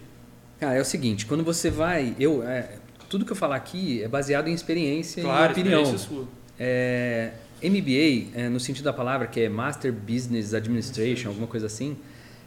Cara, 0.58 0.74
é 0.74 0.80
o 0.80 0.84
seguinte, 0.84 1.24
quando 1.24 1.42
você 1.42 1.70
vai, 1.70 2.14
eu 2.18 2.42
é, 2.42 2.78
tudo 3.08 3.24
que 3.24 3.32
eu 3.32 3.36
falar 3.36 3.56
aqui 3.56 4.02
é 4.02 4.08
baseado 4.08 4.48
em 4.48 4.52
experiência 4.52 5.22
claro, 5.22 5.50
e 5.50 5.52
opinião. 5.52 5.82
Experiência 5.82 6.08
sua. 6.08 6.39
É, 6.62 7.32
MBA, 7.62 8.38
é, 8.38 8.48
no 8.50 8.60
sentido 8.60 8.84
da 8.84 8.92
palavra, 8.92 9.26
que 9.26 9.40
é 9.40 9.48
Master 9.48 9.90
Business 9.90 10.52
Administration, 10.52 11.28
alguma 11.28 11.46
coisa 11.46 11.66
assim, 11.66 11.96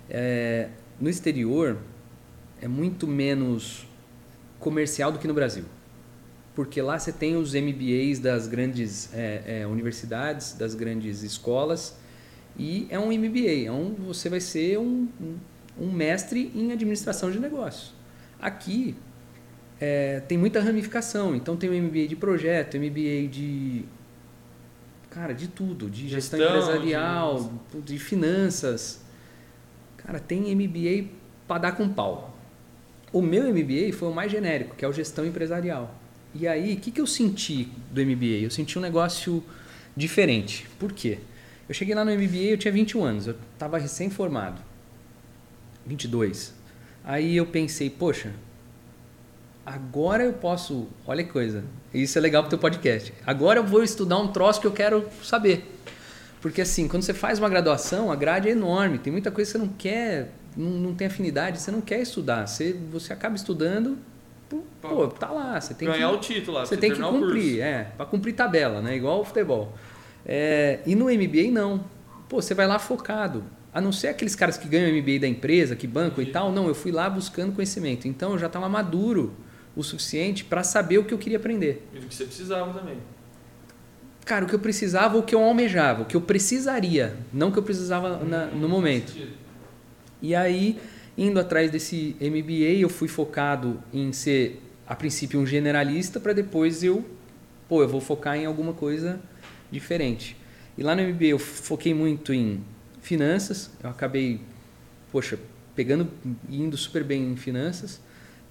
é, 0.08 0.70
no 1.02 1.10
exterior 1.10 1.80
é 2.62 2.68
muito 2.68 3.08
menos 3.08 3.88
comercial 4.60 5.12
do 5.12 5.18
que 5.18 5.28
no 5.28 5.34
Brasil. 5.34 5.66
Porque 6.54 6.80
lá 6.80 7.00
você 7.00 7.12
tem 7.12 7.36
os 7.36 7.56
MBAs 7.56 8.20
das 8.20 8.48
grandes 8.48 9.12
é, 9.14 9.62
é, 9.62 9.68
universidades, 9.68 10.54
das 10.54 10.76
grandes 10.76 11.24
escolas, 11.24 11.98
e 12.56 12.86
é 12.92 13.00
um 13.00 13.08
MBA, 13.08 13.66
é 13.66 13.72
um, 13.72 13.96
você 13.96 14.30
vai 14.30 14.40
ser 14.40 14.78
um, 14.78 15.08
um 15.80 15.92
mestre 15.92 16.52
em 16.54 16.72
administração 16.72 17.32
de 17.32 17.40
negócios. 17.40 17.94
Aqui 18.40 18.96
é, 19.82 20.20
tem 20.22 20.38
muita 20.38 20.60
ramificação, 20.62 21.36
então 21.36 21.58
tem 21.58 21.70
o 21.70 21.74
MBA 21.74 22.08
de 22.08 22.16
projeto, 22.16 22.78
MBA 22.78 23.28
de 23.28 23.86
Cara, 25.14 25.34
de 25.34 25.48
tudo, 25.48 25.90
de 25.90 26.08
gestão, 26.08 26.40
gestão 26.40 26.58
empresarial, 26.58 27.52
de... 27.74 27.82
de... 27.82 28.00
finanças. 28.00 29.02
Cara, 29.98 30.20
tem 30.20 30.56
MBA 30.56 31.10
para 31.48 31.62
dar 31.62 31.72
com 31.74 31.88
pau. 31.88 32.36
O 33.12 33.22
meu 33.22 33.44
MBA 33.54 33.94
foi 33.94 34.10
o 34.10 34.14
mais 34.14 34.32
genérico, 34.32 34.76
que 34.76 34.84
é 34.84 34.88
o 34.88 34.94
gestão 34.94 35.26
empresarial. 35.26 35.94
E 36.34 36.48
aí, 36.48 36.74
o 36.74 36.78
que, 36.78 36.90
que 36.90 37.00
eu 37.00 37.06
senti 37.06 37.70
do 37.92 38.04
MBA? 38.04 38.42
Eu 38.42 38.50
senti 38.50 38.80
um 38.80 38.82
negócio 38.82 39.44
diferente. 39.96 40.68
Por 40.80 40.92
quê? 40.92 41.20
Eu 41.70 41.76
cheguei 41.76 41.94
lá 41.94 42.04
no 42.04 42.12
MBA, 42.12 42.50
eu 42.50 42.58
tinha 42.58 42.72
21 42.72 43.04
anos, 43.04 43.28
eu 43.28 43.36
estava 43.54 43.78
recém-formado. 43.78 44.60
22. 45.86 46.54
Aí 47.04 47.38
eu 47.38 47.46
pensei, 47.46 47.90
poxa, 47.90 48.34
agora 49.66 50.24
eu 50.24 50.34
posso. 50.34 50.88
Olha 51.06 51.24
que 51.24 51.32
coisa. 51.32 51.64
Isso 51.94 52.18
é 52.18 52.22
legal 52.22 52.44
pro 52.44 52.50
teu 52.50 52.60
podcast. 52.60 53.14
Agora 53.26 53.60
eu 53.60 53.64
vou 53.64 53.84
estudar 53.84 54.18
um 54.18 54.28
troço 54.28 54.60
que 54.60 54.68
eu 54.68 54.72
quero 54.72 55.08
saber. 55.22 55.70
Porque 56.42 56.62
assim, 56.62 56.88
quando 56.88 57.04
você 57.04 57.14
faz 57.14 57.40
uma 57.40 57.48
graduação, 57.48 58.12
a 58.12 58.16
grade 58.16 58.50
é 58.50 58.52
enorme. 58.52 58.98
Tem 58.98 59.12
muita 59.12 59.32
coisa 59.32 59.52
que 59.52 59.58
você 59.58 59.64
não 59.66 59.74
quer, 59.74 60.34
não, 60.58 60.72
não 60.72 60.94
tem 60.94 61.08
afinidade, 61.08 61.60
você 61.60 61.72
não 61.72 61.82
quer 61.82 62.02
estudar. 62.02 62.48
Você, 62.48 62.76
você 62.92 63.14
acaba 63.14 63.36
estudando, 63.36 63.98
pô, 64.82 65.08
tá 65.08 65.30
lá. 65.30 65.60
Você 65.60 65.74
tem 65.74 65.88
Ganhar 65.88 66.10
que, 66.10 66.16
o 66.16 66.20
título 66.20 66.58
lá. 66.58 66.66
Você 66.66 66.76
tem 66.76 66.92
que 66.92 67.00
cumprir, 67.00 67.62
é, 67.62 67.86
para 67.96 68.06
cumprir 68.06 68.34
tabela, 68.34 68.82
né? 68.82 68.96
Igual 68.96 69.22
o 69.22 69.24
futebol. 69.24 69.74
É, 70.26 70.80
e 70.86 70.96
no 70.96 71.06
MBA 71.06 71.52
não. 71.52 71.86
Pô, 72.28 72.42
você 72.42 72.54
vai 72.54 72.68
lá 72.68 72.80
focado. 72.80 73.44
A 73.74 73.82
não 73.82 73.92
ser 73.92 74.10
aqueles 74.10 74.36
caras 74.36 74.58
que 74.58 74.68
ganham 74.68 74.96
MBA 74.96 75.20
da 75.20 75.28
empresa, 75.28 75.76
que 75.76 75.88
bancam 75.88 76.24
e 76.24 76.28
tal, 76.28 76.52
não, 76.52 76.68
eu 76.68 76.76
fui 76.76 76.92
lá 76.92 77.10
buscando 77.10 77.54
conhecimento. 77.54 78.08
Então 78.08 78.34
eu 78.34 78.38
já 78.38 78.48
estava 78.48 78.70
maduro 78.70 79.34
o 79.76 79.84
suficiente 79.84 80.46
para 80.46 80.64
saber 80.64 80.98
o 80.98 81.06
que 81.06 81.14
eu 81.14 81.18
queria 81.18 81.38
aprender. 81.38 81.88
E 81.94 82.00
do 82.00 82.08
que 82.08 82.16
você 82.16 82.26
precisava 82.26 82.80
também. 82.80 82.98
Cara, 84.26 84.46
o 84.46 84.48
que 84.48 84.56
eu 84.56 84.60
precisava, 84.60 85.18
o 85.18 85.24
que 85.24 85.36
eu 85.36 85.44
almejava, 85.44 86.04
o 86.04 86.06
que 86.06 86.16
eu 86.16 86.22
precisaria, 86.22 87.18
não 87.34 87.50
o 87.50 87.52
que 87.52 87.60
eu 87.60 87.64
precisava 87.64 88.24
na, 88.24 88.46
no 88.46 88.70
momento. 88.70 89.14
E 90.22 90.34
aí, 90.34 90.80
indo 91.18 91.40
atrás 91.40 91.70
desse 91.70 92.16
MBA, 92.22 92.80
eu 92.80 92.88
fui 92.88 93.10
focado 93.10 93.84
em 93.92 94.14
ser, 94.14 94.62
a 94.88 94.96
princípio, 94.96 95.40
um 95.40 95.46
generalista, 95.46 96.20
para 96.20 96.32
depois 96.32 96.84
eu, 96.84 97.04
pô, 97.68 97.82
eu 97.82 97.90
vou 97.90 98.00
focar 98.00 98.38
em 98.38 98.46
alguma 98.46 98.74
coisa 98.74 99.20
diferente. 99.70 100.38
E 100.78 100.84
lá 100.84 100.96
no 100.96 101.02
MBA 101.02 101.26
eu 101.26 101.40
foquei 101.40 101.94
muito 101.94 102.34
em 102.34 102.64
finanças, 103.02 103.70
eu 103.84 103.90
acabei, 103.90 104.40
poxa, 105.12 105.38
pegando, 105.76 106.10
indo 106.50 106.78
super 106.78 107.04
bem 107.04 107.32
em 107.32 107.36
finanças. 107.36 108.00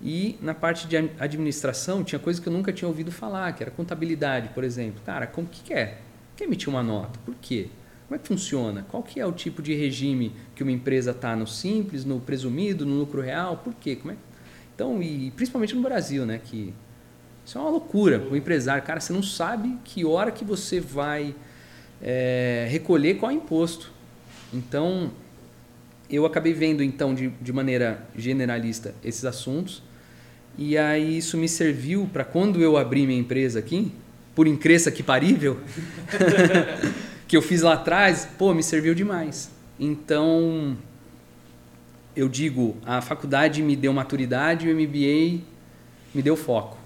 E 0.02 0.36
na 0.42 0.52
parte 0.52 0.88
de 0.88 0.96
administração, 0.96 2.02
tinha 2.02 2.18
coisas 2.18 2.42
que 2.42 2.48
eu 2.48 2.52
nunca 2.52 2.72
tinha 2.72 2.88
ouvido 2.88 3.12
falar, 3.12 3.52
que 3.52 3.62
era 3.62 3.70
contabilidade, 3.70 4.48
por 4.48 4.64
exemplo. 4.64 5.00
Cara, 5.06 5.28
como 5.28 5.46
que 5.46 5.72
é? 5.72 5.98
Quer 6.36 6.44
emitir 6.44 6.68
uma 6.68 6.82
nota? 6.82 7.20
Por 7.24 7.36
quê? 7.40 7.68
Como 8.08 8.16
é 8.16 8.18
que 8.18 8.26
funciona? 8.26 8.84
Qual 8.90 9.02
que 9.02 9.20
é 9.20 9.26
o 9.26 9.32
tipo 9.32 9.62
de 9.62 9.74
regime 9.74 10.32
que 10.56 10.62
uma 10.62 10.72
empresa 10.72 11.12
está 11.12 11.36
no 11.36 11.46
simples, 11.46 12.04
no 12.04 12.18
presumido, 12.18 12.84
no 12.84 12.98
lucro 12.98 13.22
real? 13.22 13.58
Por 13.58 13.74
quê? 13.74 13.94
Como 13.94 14.12
é? 14.12 14.16
Então, 14.74 15.00
e 15.00 15.30
principalmente 15.30 15.74
no 15.74 15.82
Brasil, 15.82 16.26
né, 16.26 16.40
que 16.42 16.74
isso 17.46 17.56
é 17.56 17.60
uma 17.60 17.70
loucura. 17.70 18.26
O 18.28 18.36
empresário, 18.36 18.82
cara, 18.82 18.98
você 18.98 19.12
não 19.12 19.22
sabe 19.22 19.78
que 19.84 20.04
hora 20.04 20.32
que 20.32 20.44
você 20.44 20.80
vai 20.80 21.34
é, 22.02 22.66
recolher 22.68 23.14
qual 23.14 23.30
imposto. 23.30 23.92
Então, 24.52 25.12
eu 26.10 26.26
acabei 26.26 26.52
vendo 26.52 26.82
então 26.82 27.14
de, 27.14 27.28
de 27.28 27.52
maneira 27.52 28.04
generalista 28.16 28.94
esses 29.04 29.24
assuntos 29.24 29.82
E 30.56 30.76
aí 30.76 31.18
isso 31.18 31.36
me 31.36 31.48
serviu 31.48 32.08
para 32.12 32.24
quando 32.24 32.60
eu 32.60 32.76
abri 32.76 33.06
minha 33.06 33.18
empresa 33.18 33.58
aqui, 33.58 33.92
por 34.34 34.46
incresça 34.46 34.90
que 34.90 35.02
parível, 35.02 35.58
que 37.26 37.36
eu 37.36 37.42
fiz 37.42 37.62
lá 37.62 37.74
atrás, 37.74 38.28
pô, 38.38 38.52
me 38.52 38.62
serviu 38.62 38.94
demais. 38.94 39.50
Então, 39.78 40.76
eu 42.14 42.28
digo, 42.28 42.76
a 42.84 43.00
faculdade 43.00 43.62
me 43.62 43.74
deu 43.74 43.92
maturidade 43.92 44.68
e 44.68 44.72
o 44.72 44.76
MBA 44.76 45.44
me 46.14 46.22
deu 46.22 46.36
foco, 46.36 46.78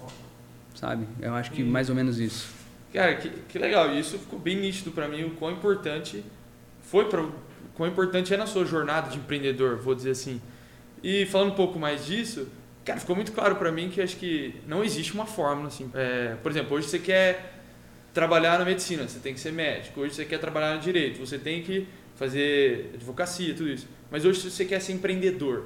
sabe? 0.73 1.05
Eu 1.21 1.33
acho 1.35 1.51
que 1.51 1.63
mais 1.63 1.89
ou 1.89 1.95
menos 1.95 2.19
isso. 2.19 2.49
Cara, 2.93 3.15
que, 3.15 3.29
que 3.29 3.59
legal. 3.59 3.93
Isso 3.93 4.17
ficou 4.17 4.39
bem 4.39 4.55
nítido 4.57 4.91
para 4.91 5.07
mim 5.07 5.23
o 5.23 5.31
quão 5.31 5.51
importante 5.51 6.23
foi 6.81 7.05
para 7.05 7.25
quão 7.75 7.89
importante 7.89 8.33
é 8.33 8.37
na 8.37 8.47
sua 8.47 8.65
jornada 8.65 9.09
de 9.09 9.17
empreendedor, 9.17 9.77
vou 9.77 9.93
dizer 9.93 10.11
assim. 10.11 10.41
E 11.03 11.25
falando 11.25 11.51
um 11.51 11.55
pouco 11.55 11.77
mais 11.77 12.05
disso, 12.05 12.47
cara, 12.87 13.01
ficou 13.01 13.17
muito 13.17 13.33
claro 13.33 13.57
para 13.57 13.69
mim 13.69 13.89
que 13.89 14.01
acho 14.01 14.15
que 14.15 14.55
não 14.65 14.81
existe 14.81 15.13
uma 15.13 15.25
fórmula 15.25 15.67
assim. 15.67 15.91
É, 15.93 16.35
por 16.41 16.49
exemplo, 16.49 16.77
hoje 16.77 16.87
você 16.87 16.97
quer 16.97 17.59
trabalhar 18.13 18.57
na 18.57 18.63
medicina, 18.63 19.05
você 19.05 19.19
tem 19.19 19.33
que 19.33 19.41
ser 19.41 19.51
médico. 19.51 19.99
Hoje 19.99 20.15
você 20.15 20.23
quer 20.23 20.39
trabalhar 20.39 20.75
no 20.75 20.79
direito, 20.79 21.19
você 21.19 21.37
tem 21.37 21.61
que 21.61 21.85
fazer 22.15 22.91
advocacia, 22.93 23.53
tudo 23.53 23.69
isso. 23.69 23.89
Mas 24.09 24.23
hoje 24.23 24.49
você 24.49 24.63
quer 24.63 24.79
ser 24.79 24.93
empreendedor, 24.93 25.65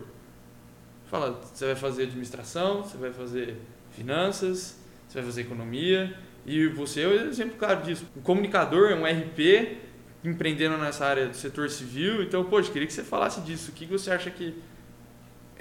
fala, 1.05 1.39
você 1.53 1.67
vai 1.67 1.75
fazer 1.75 2.03
administração, 2.03 2.81
você 2.81 2.97
vai 2.97 3.13
fazer 3.13 3.55
finanças, 3.91 4.79
você 5.07 5.19
vai 5.19 5.23
fazer 5.23 5.41
economia, 5.41 6.17
e 6.43 6.67
você 6.69 7.01
é 7.01 7.07
o 7.07 7.13
exemplo 7.29 7.55
claro 7.55 7.83
disso. 7.83 8.03
Um 8.17 8.21
comunicador 8.21 8.93
um 8.93 9.05
RP 9.05 9.77
empreendendo 10.23 10.75
nessa 10.77 11.05
área 11.05 11.27
do 11.27 11.35
setor 11.35 11.69
civil. 11.69 12.23
Então, 12.23 12.43
poxa, 12.45 12.71
queria 12.71 12.87
que 12.87 12.93
você 12.93 13.03
falasse 13.03 13.41
disso. 13.41 13.69
O 13.69 13.73
que 13.73 13.85
você 13.85 14.09
acha 14.11 14.31
que 14.31 14.55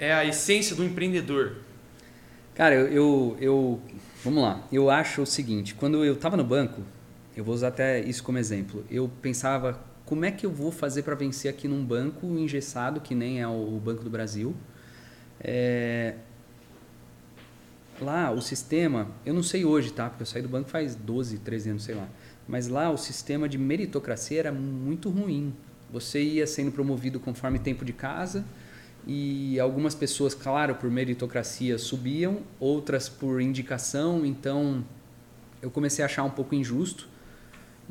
é 0.01 0.11
a 0.11 0.25
essência 0.25 0.75
do 0.75 0.83
empreendedor? 0.83 1.57
Cara, 2.55 2.73
eu, 2.73 2.87
eu, 2.87 3.37
eu 3.39 3.81
vamos 4.23 4.41
lá. 4.41 4.67
Eu 4.71 4.89
acho 4.89 5.21
o 5.21 5.25
seguinte: 5.27 5.75
quando 5.75 6.03
eu 6.03 6.13
estava 6.13 6.35
no 6.35 6.43
banco, 6.43 6.81
eu 7.37 7.43
vou 7.43 7.53
usar 7.53 7.67
até 7.67 8.01
isso 8.01 8.23
como 8.23 8.39
exemplo. 8.39 8.83
Eu 8.89 9.09
pensava 9.21 9.79
como 10.03 10.25
é 10.25 10.31
que 10.31 10.43
eu 10.43 10.51
vou 10.51 10.71
fazer 10.71 11.03
para 11.03 11.13
vencer 11.13 11.49
aqui 11.49 11.67
num 11.67 11.85
banco 11.85 12.25
engessado 12.25 12.99
que 12.99 13.13
nem 13.13 13.41
é 13.41 13.47
o 13.47 13.79
Banco 13.83 14.03
do 14.03 14.09
Brasil. 14.09 14.55
É, 15.39 16.15
lá 18.01 18.31
o 18.31 18.41
sistema, 18.41 19.07
eu 19.23 19.35
não 19.35 19.43
sei 19.43 19.63
hoje, 19.63 19.93
tá? 19.93 20.09
Porque 20.09 20.23
eu 20.23 20.27
saí 20.27 20.41
do 20.41 20.49
banco 20.49 20.69
faz 20.69 20.95
12, 20.95 21.37
13 21.37 21.69
anos, 21.69 21.83
sei 21.83 21.93
lá. 21.93 22.07
Mas 22.47 22.67
lá 22.67 22.89
o 22.89 22.97
sistema 22.97 23.47
de 23.47 23.59
meritocracia 23.59 24.39
era 24.39 24.51
muito 24.51 25.11
ruim. 25.11 25.53
Você 25.91 26.21
ia 26.21 26.47
sendo 26.47 26.71
promovido 26.71 27.19
conforme 27.19 27.59
tempo 27.59 27.85
de 27.85 27.93
casa 27.93 28.43
e 29.05 29.59
algumas 29.59 29.95
pessoas, 29.95 30.33
claro, 30.33 30.75
por 30.75 30.89
meritocracia 30.89 31.77
subiam, 31.77 32.39
outras 32.59 33.09
por 33.09 33.41
indicação. 33.41 34.25
Então 34.25 34.83
eu 35.61 35.71
comecei 35.71 36.03
a 36.03 36.05
achar 36.05 36.23
um 36.23 36.29
pouco 36.29 36.55
injusto. 36.55 37.07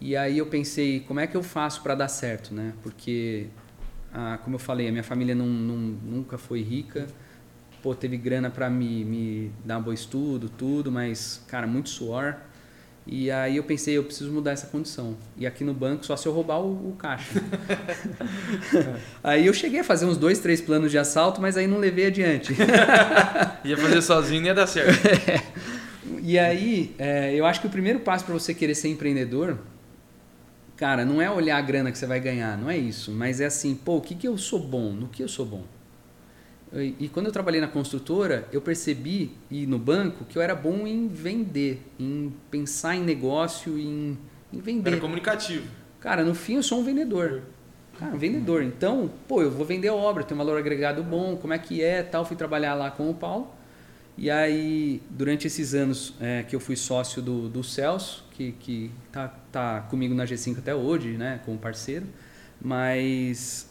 E 0.00 0.16
aí 0.16 0.38
eu 0.38 0.46
pensei, 0.46 1.00
como 1.00 1.20
é 1.20 1.26
que 1.26 1.36
eu 1.36 1.42
faço 1.42 1.82
para 1.82 1.94
dar 1.94 2.08
certo, 2.08 2.54
né? 2.54 2.72
Porque, 2.82 3.48
ah, 4.12 4.38
como 4.42 4.56
eu 4.56 4.60
falei, 4.60 4.88
a 4.88 4.90
minha 4.90 5.04
família 5.04 5.34
não, 5.34 5.46
não, 5.46 5.76
nunca 5.76 6.38
foi 6.38 6.62
rica 6.62 7.06
pô, 7.82 7.94
teve 7.94 8.16
grana 8.16 8.50
para 8.50 8.68
me, 8.68 9.04
me 9.04 9.52
dar 9.64 9.78
um 9.78 9.82
bom 9.82 9.92
estudo, 9.92 10.48
tudo, 10.48 10.92
mas, 10.92 11.42
cara, 11.48 11.66
muito 11.66 11.88
suor. 11.88 12.36
E 13.12 13.28
aí 13.28 13.56
eu 13.56 13.64
pensei, 13.64 13.98
eu 13.98 14.04
preciso 14.04 14.30
mudar 14.30 14.52
essa 14.52 14.68
condição. 14.68 15.16
E 15.36 15.44
aqui 15.44 15.64
no 15.64 15.74
banco, 15.74 16.06
só 16.06 16.16
se 16.16 16.28
eu 16.28 16.32
roubar 16.32 16.60
o, 16.60 16.90
o 16.90 16.96
caixa. 16.96 17.42
aí 19.20 19.46
eu 19.46 19.52
cheguei 19.52 19.80
a 19.80 19.84
fazer 19.84 20.06
uns 20.06 20.16
dois, 20.16 20.38
três 20.38 20.60
planos 20.60 20.92
de 20.92 20.98
assalto, 20.98 21.40
mas 21.40 21.56
aí 21.56 21.66
não 21.66 21.78
levei 21.78 22.06
adiante. 22.06 22.54
ia 23.64 23.76
fazer 23.76 24.00
sozinho, 24.00 24.46
ia 24.46 24.54
dar 24.54 24.68
certo. 24.68 25.04
É. 25.08 25.42
E 26.22 26.38
aí, 26.38 26.94
é, 26.98 27.34
eu 27.34 27.46
acho 27.46 27.60
que 27.60 27.66
o 27.66 27.70
primeiro 27.70 28.00
passo 28.00 28.24
para 28.24 28.34
você 28.34 28.52
querer 28.52 28.74
ser 28.74 28.88
empreendedor, 28.88 29.58
cara, 30.76 31.04
não 31.04 31.20
é 31.20 31.30
olhar 31.30 31.56
a 31.56 31.60
grana 31.60 31.90
que 31.90 31.98
você 31.98 32.06
vai 32.06 32.20
ganhar, 32.20 32.58
não 32.58 32.68
é 32.68 32.76
isso. 32.76 33.10
Mas 33.10 33.40
é 33.40 33.46
assim, 33.46 33.74
pô, 33.74 33.96
o 33.96 34.00
que, 34.00 34.14
que 34.14 34.28
eu 34.28 34.36
sou 34.36 34.58
bom? 34.58 34.92
No 34.92 35.08
que 35.08 35.22
eu 35.22 35.28
sou 35.28 35.46
bom? 35.46 35.64
E, 36.72 37.08
quando 37.08 37.26
eu 37.26 37.32
trabalhei 37.32 37.60
na 37.60 37.66
construtora, 37.66 38.46
eu 38.52 38.60
percebi, 38.60 39.32
e 39.50 39.66
no 39.66 39.76
banco, 39.76 40.24
que 40.24 40.38
eu 40.38 40.42
era 40.42 40.54
bom 40.54 40.86
em 40.86 41.08
vender, 41.08 41.82
em 41.98 42.32
pensar 42.48 42.94
em 42.94 43.02
negócio, 43.02 43.76
em, 43.76 44.16
em 44.52 44.60
vender. 44.60 44.92
Era 44.92 45.00
comunicativo. 45.00 45.66
Cara, 45.98 46.22
no 46.22 46.34
fim 46.34 46.54
eu 46.54 46.62
sou 46.62 46.80
um 46.80 46.84
vendedor. 46.84 47.42
Cara, 47.98 48.14
um 48.14 48.18
vendedor. 48.18 48.62
Então, 48.62 49.10
pô, 49.26 49.42
eu 49.42 49.50
vou 49.50 49.66
vender 49.66 49.90
obra, 49.90 50.22
tem 50.22 50.34
um 50.34 50.38
valor 50.38 50.56
agregado 50.56 51.02
bom, 51.02 51.36
como 51.36 51.52
é 51.52 51.58
que 51.58 51.82
é, 51.82 52.04
tal. 52.04 52.24
Fui 52.24 52.36
trabalhar 52.36 52.74
lá 52.74 52.88
com 52.88 53.10
o 53.10 53.14
Paulo. 53.14 53.52
E 54.16 54.30
aí, 54.30 55.02
durante 55.10 55.48
esses 55.48 55.74
anos 55.74 56.14
é, 56.20 56.44
que 56.44 56.54
eu 56.54 56.60
fui 56.60 56.76
sócio 56.76 57.20
do, 57.20 57.48
do 57.48 57.64
Celso, 57.64 58.24
que, 58.30 58.52
que 58.52 58.90
tá, 59.10 59.28
tá 59.50 59.80
comigo 59.90 60.14
na 60.14 60.24
G5 60.24 60.58
até 60.58 60.74
hoje, 60.74 61.16
né, 61.16 61.40
como 61.44 61.58
parceiro, 61.58 62.06
mas 62.60 63.68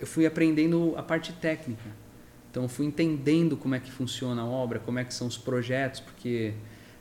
eu 0.00 0.06
fui 0.06 0.26
aprendendo 0.26 0.94
a 0.96 1.02
parte 1.02 1.32
técnica. 1.32 2.07
Então 2.50 2.68
fui 2.68 2.86
entendendo 2.86 3.56
como 3.56 3.74
é 3.74 3.80
que 3.80 3.90
funciona 3.90 4.42
a 4.42 4.44
obra, 4.44 4.78
como 4.78 4.98
é 4.98 5.04
que 5.04 5.12
são 5.12 5.26
os 5.26 5.36
projetos, 5.36 6.00
porque 6.00 6.54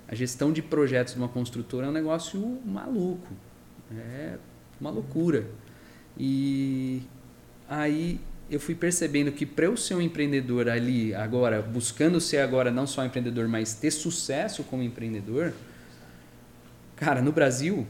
a 0.07 0.15
gestão 0.15 0.51
de 0.51 0.61
projetos 0.61 1.13
de 1.13 1.19
uma 1.19 1.27
construtora 1.27 1.87
é 1.87 1.89
um 1.89 1.93
negócio 1.93 2.39
maluco, 2.65 3.27
é 3.91 4.37
uma 4.79 4.89
loucura. 4.89 5.45
E 6.17 7.01
aí 7.69 8.19
eu 8.49 8.59
fui 8.59 8.73
percebendo 8.73 9.31
que 9.31 9.45
para 9.45 9.65
eu 9.65 9.75
ser 9.75 9.95
um 9.95 10.01
empreendedor 10.01 10.69
ali 10.69 11.13
agora, 11.13 11.61
buscando 11.61 12.21
ser 12.21 12.37
agora 12.37 12.71
não 12.71 12.87
só 12.87 13.05
empreendedor, 13.05 13.47
mas 13.47 13.73
ter 13.73 13.91
sucesso 13.91 14.63
como 14.63 14.81
empreendedor, 14.83 15.53
cara, 16.95 17.21
no 17.21 17.31
Brasil, 17.31 17.85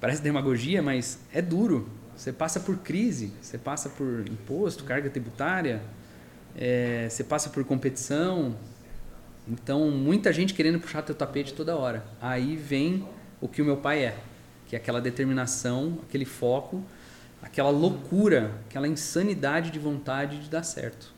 parece 0.00 0.22
demagogia, 0.22 0.82
mas 0.82 1.18
é 1.32 1.42
duro. 1.42 1.88
Você 2.16 2.32
passa 2.32 2.58
por 2.60 2.78
crise, 2.78 3.32
você 3.40 3.58
passa 3.58 3.88
por 3.88 4.26
imposto, 4.28 4.84
carga 4.84 5.08
tributária, 5.10 5.80
é, 6.56 7.08
você 7.08 7.24
passa 7.24 7.50
por 7.50 7.64
competição. 7.64 8.56
Então, 9.46 9.90
muita 9.90 10.32
gente 10.32 10.54
querendo 10.54 10.78
puxar 10.78 11.02
teu 11.02 11.14
tapete 11.14 11.54
toda 11.54 11.76
hora. 11.76 12.04
Aí 12.20 12.56
vem 12.56 13.06
o 13.40 13.48
que 13.48 13.62
o 13.62 13.64
meu 13.64 13.76
pai 13.76 14.04
é, 14.04 14.18
que 14.66 14.76
é 14.76 14.78
aquela 14.78 15.00
determinação, 15.00 15.98
aquele 16.06 16.24
foco, 16.24 16.82
aquela 17.42 17.70
loucura, 17.70 18.52
aquela 18.68 18.86
insanidade 18.86 19.70
de 19.70 19.78
vontade 19.78 20.40
de 20.40 20.50
dar 20.50 20.62
certo. 20.62 21.14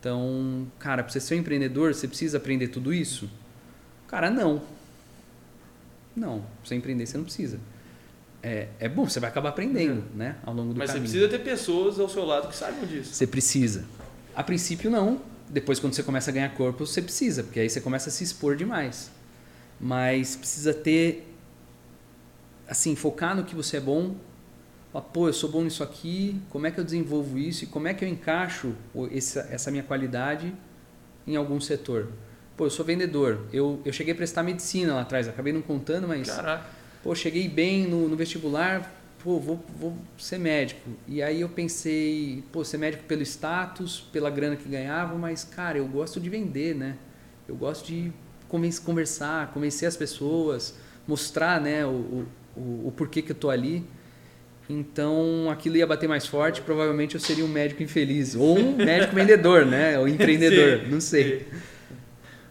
Então, 0.00 0.66
cara, 0.78 1.04
para 1.04 1.12
você 1.12 1.20
ser 1.20 1.36
um 1.36 1.38
empreendedor, 1.38 1.94
você 1.94 2.08
precisa 2.08 2.38
aprender 2.38 2.68
tudo 2.68 2.92
isso? 2.92 3.30
Cara, 4.08 4.28
não. 4.30 4.62
Não, 6.16 6.40
para 6.40 6.48
você 6.64 6.74
empreender 6.74 7.06
você 7.06 7.16
não 7.16 7.24
precisa. 7.24 7.60
É, 8.42 8.66
é 8.80 8.88
bom, 8.88 9.08
você 9.08 9.20
vai 9.20 9.30
acabar 9.30 9.50
aprendendo, 9.50 10.02
né, 10.16 10.36
ao 10.42 10.52
longo 10.52 10.74
do 10.74 10.78
Mas 10.78 10.90
caminho. 10.90 11.04
Mas 11.04 11.12
você 11.12 11.18
precisa 11.18 11.38
ter 11.38 11.48
pessoas 11.48 12.00
ao 12.00 12.08
seu 12.08 12.24
lado 12.24 12.48
que 12.48 12.56
saibam 12.56 12.84
disso. 12.84 13.14
Você 13.14 13.26
precisa. 13.26 13.84
A 14.34 14.42
princípio, 14.42 14.90
não. 14.90 15.20
Depois, 15.48 15.78
quando 15.78 15.94
você 15.94 16.02
começa 16.02 16.30
a 16.30 16.34
ganhar 16.34 16.48
corpo, 16.54 16.86
você 16.86 17.02
precisa, 17.02 17.42
porque 17.42 17.60
aí 17.60 17.68
você 17.68 17.80
começa 17.80 18.08
a 18.08 18.12
se 18.12 18.24
expor 18.24 18.56
demais. 18.56 19.10
Mas 19.80 20.36
precisa 20.36 20.72
ter. 20.72 21.28
Assim, 22.66 22.96
focar 22.96 23.36
no 23.36 23.44
que 23.44 23.54
você 23.54 23.76
é 23.76 23.80
bom. 23.80 24.16
Falar, 24.92 25.04
pô, 25.06 25.28
eu 25.28 25.32
sou 25.32 25.50
bom 25.50 25.62
nisso 25.62 25.82
aqui, 25.82 26.40
como 26.50 26.66
é 26.66 26.70
que 26.70 26.78
eu 26.78 26.84
desenvolvo 26.84 27.38
isso 27.38 27.64
e 27.64 27.66
como 27.66 27.88
é 27.88 27.94
que 27.94 28.04
eu 28.04 28.08
encaixo 28.08 28.74
essa, 29.10 29.48
essa 29.50 29.70
minha 29.70 29.82
qualidade 29.82 30.54
em 31.26 31.34
algum 31.34 31.58
setor. 31.60 32.08
Pô, 32.56 32.66
eu 32.66 32.70
sou 32.70 32.84
vendedor. 32.84 33.46
Eu, 33.52 33.80
eu 33.84 33.92
cheguei 33.92 34.12
a 34.12 34.16
prestar 34.16 34.42
medicina 34.42 34.94
lá 34.94 35.00
atrás, 35.02 35.28
acabei 35.28 35.52
não 35.52 35.62
contando, 35.62 36.06
mas. 36.06 36.30
Caraca. 36.30 36.66
Pô, 37.02 37.14
cheguei 37.14 37.48
bem 37.48 37.86
no, 37.86 38.08
no 38.08 38.16
vestibular, 38.16 39.01
pô, 39.22 39.38
vou, 39.38 39.64
vou 39.78 39.96
ser 40.18 40.38
médico. 40.38 40.90
E 41.06 41.22
aí 41.22 41.40
eu 41.40 41.48
pensei, 41.48 42.42
pô, 42.50 42.64
ser 42.64 42.78
médico 42.78 43.04
pelo 43.04 43.22
status, 43.22 44.00
pela 44.12 44.28
grana 44.28 44.56
que 44.56 44.68
ganhava, 44.68 45.16
mas, 45.16 45.44
cara, 45.44 45.78
eu 45.78 45.86
gosto 45.86 46.20
de 46.20 46.28
vender, 46.28 46.74
né? 46.74 46.96
Eu 47.48 47.54
gosto 47.54 47.86
de 47.86 48.12
conversar, 48.84 49.50
convencer 49.52 49.88
as 49.88 49.96
pessoas, 49.96 50.76
mostrar, 51.06 51.60
né, 51.60 51.86
o, 51.86 52.26
o, 52.56 52.88
o 52.88 52.92
porquê 52.96 53.22
que 53.22 53.32
eu 53.32 53.36
tô 53.36 53.48
ali. 53.48 53.84
Então, 54.68 55.48
aquilo 55.50 55.76
ia 55.76 55.86
bater 55.86 56.08
mais 56.08 56.26
forte, 56.26 56.60
provavelmente 56.60 57.14
eu 57.14 57.20
seria 57.20 57.44
um 57.44 57.48
médico 57.48 57.82
infeliz. 57.82 58.34
Ou 58.36 58.58
um 58.58 58.76
médico 58.76 59.14
vendedor, 59.14 59.64
né? 59.64 59.98
Ou 59.98 60.08
empreendedor, 60.08 60.80
sim, 60.80 60.90
não 60.90 61.00
sei. 61.00 61.40
Sim. 61.40 61.58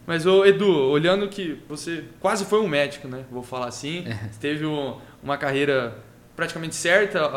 Mas, 0.06 0.26
ô, 0.26 0.46
Edu, 0.46 0.68
olhando 0.68 1.28
que 1.30 1.60
você 1.70 2.04
quase 2.20 2.46
foi 2.46 2.60
um 2.60 2.68
médico, 2.68 3.08
né? 3.08 3.24
Vou 3.32 3.44
falar 3.44 3.68
assim. 3.68 4.06
É. 4.08 4.30
Teve 4.40 4.66
um, 4.66 4.98
uma 5.24 5.38
carreira 5.38 5.96
praticamente 6.42 6.76
certa 6.76 7.30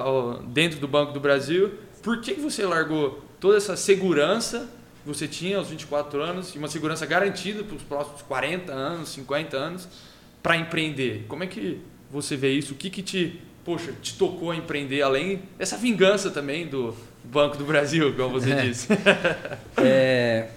dentro 0.46 0.80
do 0.80 0.88
Banco 0.88 1.12
do 1.12 1.20
Brasil. 1.20 1.74
Por 2.02 2.22
que 2.22 2.32
você 2.32 2.64
largou 2.64 3.22
toda 3.38 3.58
essa 3.58 3.76
segurança 3.76 4.66
que 5.02 5.06
você 5.06 5.28
tinha 5.28 5.58
aos 5.58 5.68
24 5.68 6.22
anos 6.22 6.54
e 6.54 6.58
uma 6.58 6.68
segurança 6.68 7.04
garantida 7.04 7.62
para 7.62 7.76
os 7.76 7.82
próximos 7.82 8.22
40 8.22 8.72
anos, 8.72 9.10
50 9.10 9.56
anos 9.58 9.88
para 10.42 10.56
empreender? 10.56 11.26
Como 11.28 11.44
é 11.44 11.46
que 11.46 11.82
você 12.10 12.34
vê 12.34 12.52
isso? 12.52 12.72
O 12.72 12.76
que, 12.76 12.88
que 12.88 13.02
te, 13.02 13.42
poxa, 13.62 13.92
te 14.00 14.16
tocou 14.16 14.50
a 14.50 14.56
empreender 14.56 15.02
além 15.02 15.42
dessa 15.58 15.76
vingança 15.76 16.30
também 16.30 16.66
do 16.66 16.96
Banco 17.22 17.58
do 17.58 17.64
Brasil, 17.66 18.14
como 18.16 18.40
você 18.40 18.52
é. 18.52 18.62
disse? 18.62 18.88
é, 19.84 20.48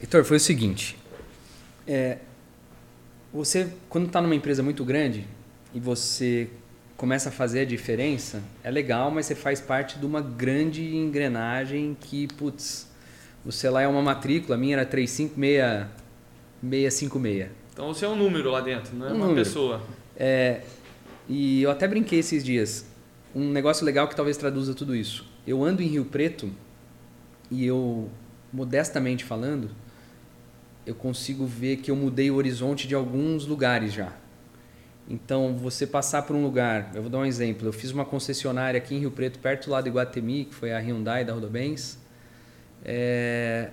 Heitor, 0.00 0.24
foi 0.24 0.36
o 0.36 0.40
seguinte. 0.40 0.96
É, 1.84 2.18
você, 3.34 3.72
quando 3.88 4.06
está 4.06 4.22
numa 4.22 4.36
empresa 4.36 4.62
muito 4.62 4.84
grande 4.84 5.26
e 5.74 5.80
você 5.80 6.48
começa 6.96 7.28
a 7.28 7.32
fazer 7.32 7.60
a 7.60 7.64
diferença, 7.64 8.42
é 8.64 8.70
legal, 8.70 9.10
mas 9.10 9.26
você 9.26 9.34
faz 9.34 9.60
parte 9.60 9.98
de 9.98 10.06
uma 10.06 10.20
grande 10.20 10.96
engrenagem 10.96 11.96
que, 12.00 12.26
putz, 12.26 12.88
você 13.44 13.68
lá 13.68 13.82
é 13.82 13.88
uma 13.88 14.02
matrícula, 14.02 14.56
a 14.56 14.58
minha 14.58 14.76
era 14.76 14.86
35656. 14.86 17.50
Então 17.72 17.92
você 17.92 18.04
é 18.04 18.08
um 18.08 18.16
número 18.16 18.50
lá 18.50 18.60
dentro, 18.60 18.96
não 18.96 19.06
é 19.06 19.10
um 19.10 19.14
uma 19.16 19.26
número. 19.26 19.44
pessoa. 19.44 19.82
É, 20.16 20.62
e 21.28 21.62
eu 21.62 21.70
até 21.70 21.86
brinquei 21.86 22.20
esses 22.20 22.42
dias. 22.42 22.86
Um 23.34 23.50
negócio 23.50 23.84
legal 23.84 24.08
que 24.08 24.16
talvez 24.16 24.36
traduza 24.38 24.72
tudo 24.74 24.96
isso. 24.96 25.26
Eu 25.46 25.62
ando 25.62 25.82
em 25.82 25.86
Rio 25.86 26.06
Preto 26.06 26.50
e 27.50 27.66
eu, 27.66 28.08
modestamente 28.50 29.24
falando, 29.24 29.70
eu 30.86 30.94
consigo 30.94 31.44
ver 31.44 31.76
que 31.76 31.90
eu 31.90 31.96
mudei 31.96 32.30
o 32.30 32.36
horizonte 32.36 32.88
de 32.88 32.94
alguns 32.94 33.46
lugares 33.46 33.92
já. 33.92 34.10
Então, 35.08 35.56
você 35.56 35.86
passar 35.86 36.22
por 36.22 36.34
um 36.34 36.42
lugar, 36.42 36.90
eu 36.94 37.02
vou 37.02 37.10
dar 37.10 37.18
um 37.18 37.24
exemplo. 37.24 37.68
Eu 37.68 37.72
fiz 37.72 37.92
uma 37.92 38.04
concessionária 38.04 38.78
aqui 38.78 38.94
em 38.94 38.98
Rio 38.98 39.10
Preto, 39.10 39.38
perto 39.38 39.70
lá 39.70 39.80
do 39.80 39.88
Iguatemi, 39.88 40.46
que 40.46 40.54
foi 40.54 40.72
a 40.72 40.78
Hyundai 40.78 41.24
da 41.24 41.32
Rodobens. 41.32 41.98
É, 42.84 43.70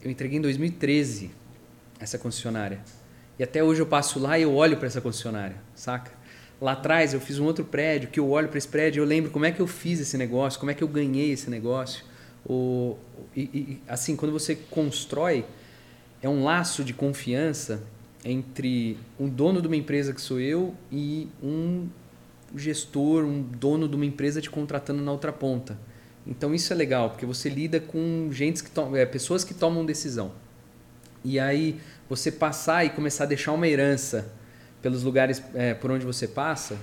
eu 0.00 0.10
entreguei 0.10 0.38
em 0.38 0.40
2013 0.40 1.32
essa 1.98 2.18
concessionária. 2.18 2.80
E 3.36 3.42
até 3.42 3.64
hoje 3.64 3.82
eu 3.82 3.86
passo 3.86 4.20
lá 4.20 4.38
e 4.38 4.42
eu 4.42 4.54
olho 4.54 4.76
para 4.76 4.86
essa 4.86 5.00
concessionária, 5.00 5.56
saca? 5.74 6.12
Lá 6.60 6.72
atrás 6.72 7.12
eu 7.12 7.20
fiz 7.20 7.40
um 7.40 7.44
outro 7.44 7.64
prédio, 7.64 8.08
que 8.08 8.20
eu 8.20 8.30
olho 8.30 8.48
para 8.48 8.58
esse 8.58 8.68
prédio 8.68 9.00
eu 9.00 9.04
lembro 9.04 9.30
como 9.32 9.44
é 9.44 9.50
que 9.50 9.60
eu 9.60 9.66
fiz 9.66 9.98
esse 9.98 10.16
negócio, 10.16 10.60
como 10.60 10.70
é 10.70 10.74
que 10.74 10.84
eu 10.84 10.88
ganhei 10.88 11.32
esse 11.32 11.50
negócio. 11.50 12.04
O, 12.46 12.96
e, 13.34 13.42
e, 13.42 13.82
assim, 13.88 14.14
quando 14.14 14.30
você 14.30 14.54
constrói, 14.54 15.44
é 16.22 16.28
um 16.28 16.44
laço 16.44 16.84
de 16.84 16.94
confiança 16.94 17.82
entre 18.24 18.98
um 19.18 19.28
dono 19.28 19.60
de 19.60 19.66
uma 19.66 19.76
empresa 19.76 20.12
que 20.12 20.20
sou 20.20 20.40
eu 20.40 20.74
e 20.90 21.28
um 21.42 21.88
gestor, 22.56 23.24
um 23.24 23.42
dono 23.42 23.88
de 23.88 23.96
uma 23.96 24.06
empresa 24.06 24.40
te 24.40 24.50
contratando 24.50 25.02
na 25.02 25.12
outra 25.12 25.32
ponta. 25.32 25.78
Então 26.26 26.54
isso 26.54 26.72
é 26.72 26.76
legal, 26.76 27.10
porque 27.10 27.26
você 27.26 27.48
lida 27.48 27.78
com 27.80 28.30
gente 28.32 28.64
que 28.64 28.70
é, 28.94 29.04
pessoas 29.04 29.44
que 29.44 29.52
tomam 29.52 29.84
decisão. 29.84 30.32
E 31.22 31.38
aí 31.38 31.80
você 32.08 32.30
passar 32.32 32.84
e 32.84 32.90
começar 32.90 33.24
a 33.24 33.26
deixar 33.26 33.52
uma 33.52 33.68
herança 33.68 34.32
pelos 34.80 35.02
lugares 35.02 35.42
é, 35.54 35.74
por 35.74 35.90
onde 35.90 36.04
você 36.04 36.26
passa, 36.26 36.78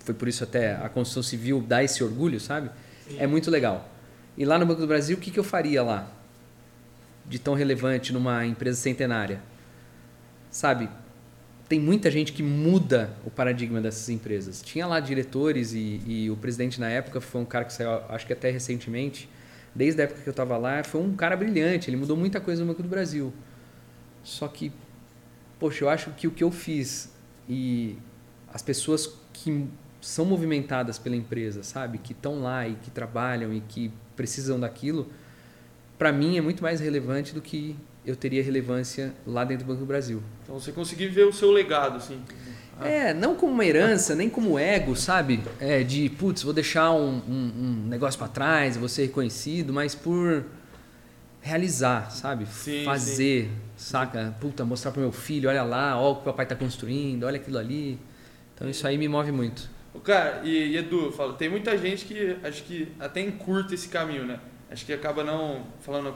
foi 0.00 0.14
por 0.14 0.28
isso 0.28 0.44
até 0.44 0.74
a 0.76 0.88
construção 0.88 1.22
civil 1.22 1.64
dá 1.66 1.82
esse 1.82 2.02
orgulho, 2.02 2.40
sabe? 2.40 2.70
Sim. 3.08 3.16
É 3.18 3.26
muito 3.26 3.50
legal. 3.50 3.88
E 4.36 4.44
lá 4.44 4.58
no 4.58 4.66
Banco 4.66 4.80
do 4.80 4.86
Brasil, 4.86 5.16
o 5.16 5.20
que, 5.20 5.30
que 5.30 5.38
eu 5.38 5.44
faria 5.44 5.82
lá? 5.82 6.12
de 7.28 7.38
tão 7.38 7.54
relevante 7.54 8.12
numa 8.12 8.46
empresa 8.46 8.80
centenária? 8.80 9.40
Sabe, 10.58 10.88
tem 11.68 11.78
muita 11.78 12.10
gente 12.10 12.32
que 12.32 12.42
muda 12.42 13.12
o 13.24 13.30
paradigma 13.30 13.80
dessas 13.80 14.08
empresas. 14.08 14.60
Tinha 14.60 14.88
lá 14.88 14.98
diretores 14.98 15.72
e, 15.72 16.02
e, 16.04 16.30
o 16.32 16.36
presidente 16.36 16.80
na 16.80 16.88
época 16.88 17.20
foi 17.20 17.40
um 17.40 17.44
cara 17.44 17.64
que 17.64 17.72
saiu, 17.72 18.02
acho 18.08 18.26
que 18.26 18.32
até 18.32 18.50
recentemente, 18.50 19.28
desde 19.72 20.00
a 20.00 20.04
época 20.04 20.20
que 20.20 20.28
eu 20.28 20.32
estava 20.32 20.56
lá, 20.56 20.82
foi 20.82 21.00
um 21.00 21.14
cara 21.14 21.36
brilhante, 21.36 21.88
ele 21.88 21.96
mudou 21.96 22.16
muita 22.16 22.40
coisa 22.40 22.62
no 22.62 22.72
Banco 22.72 22.82
do 22.82 22.88
Brasil. 22.88 23.32
Só 24.24 24.48
que, 24.48 24.72
poxa, 25.60 25.84
eu 25.84 25.88
acho 25.88 26.10
que 26.10 26.26
o 26.26 26.32
que 26.32 26.42
eu 26.42 26.50
fiz 26.50 27.08
e 27.48 27.96
as 28.52 28.60
pessoas 28.60 29.16
que 29.32 29.64
são 30.00 30.24
movimentadas 30.24 30.98
pela 30.98 31.14
empresa, 31.14 31.62
sabe, 31.62 31.98
que 31.98 32.12
estão 32.12 32.42
lá 32.42 32.66
e 32.66 32.74
que 32.74 32.90
trabalham 32.90 33.54
e 33.54 33.60
que 33.60 33.92
precisam 34.16 34.58
daquilo, 34.58 35.08
para 35.96 36.10
mim 36.10 36.36
é 36.36 36.40
muito 36.40 36.64
mais 36.64 36.80
relevante 36.80 37.32
do 37.32 37.40
que 37.40 37.76
eu 38.04 38.16
teria 38.16 38.42
relevância 38.42 39.12
lá 39.26 39.44
dentro 39.44 39.64
do 39.64 39.68
Banco 39.68 39.80
do 39.80 39.86
Brasil. 39.86 40.22
Então 40.42 40.58
você 40.58 40.72
conseguiu 40.72 41.10
ver 41.12 41.26
o 41.26 41.32
seu 41.32 41.50
legado, 41.50 41.96
assim. 41.96 42.20
É, 42.80 43.12
não 43.12 43.34
como 43.34 43.52
uma 43.52 43.64
herança, 43.64 44.14
nem 44.14 44.30
como 44.30 44.56
ego, 44.58 44.94
sabe? 44.94 45.40
É, 45.58 45.82
de, 45.82 46.08
putz, 46.10 46.44
vou 46.44 46.52
deixar 46.52 46.92
um, 46.92 47.20
um, 47.28 47.52
um 47.56 47.86
negócio 47.88 48.16
para 48.18 48.28
trás, 48.28 48.76
vou 48.76 48.88
ser 48.88 49.02
reconhecido, 49.02 49.72
mas 49.72 49.96
por 49.96 50.44
realizar, 51.42 52.10
sabe? 52.12 52.46
Sim, 52.46 52.84
Fazer, 52.84 53.44
sim. 53.44 53.50
saca? 53.76 54.36
Puta, 54.40 54.64
mostrar 54.64 54.92
para 54.92 55.00
meu 55.00 55.10
filho, 55.10 55.48
olha 55.48 55.64
lá, 55.64 56.00
olha 56.00 56.10
o 56.10 56.14
que 56.16 56.20
o 56.22 56.24
papai 56.24 56.44
está 56.44 56.54
construindo, 56.54 57.24
olha 57.24 57.36
aquilo 57.36 57.58
ali. 57.58 57.98
Então 58.54 58.68
isso 58.70 58.86
aí 58.86 58.96
me 58.96 59.08
move 59.08 59.32
muito. 59.32 59.68
Cara, 60.04 60.42
e, 60.44 60.68
e 60.68 60.76
Edu, 60.76 61.06
eu 61.06 61.12
falo, 61.12 61.32
tem 61.32 61.48
muita 61.48 61.76
gente 61.76 62.04
que 62.04 62.36
acho 62.44 62.62
que 62.62 62.88
até 63.00 63.20
encurta 63.20 63.74
esse 63.74 63.88
caminho, 63.88 64.24
né? 64.24 64.38
acho 64.70 64.84
que 64.84 64.92
acaba 64.92 65.24
não 65.24 65.66
falando 65.80 66.14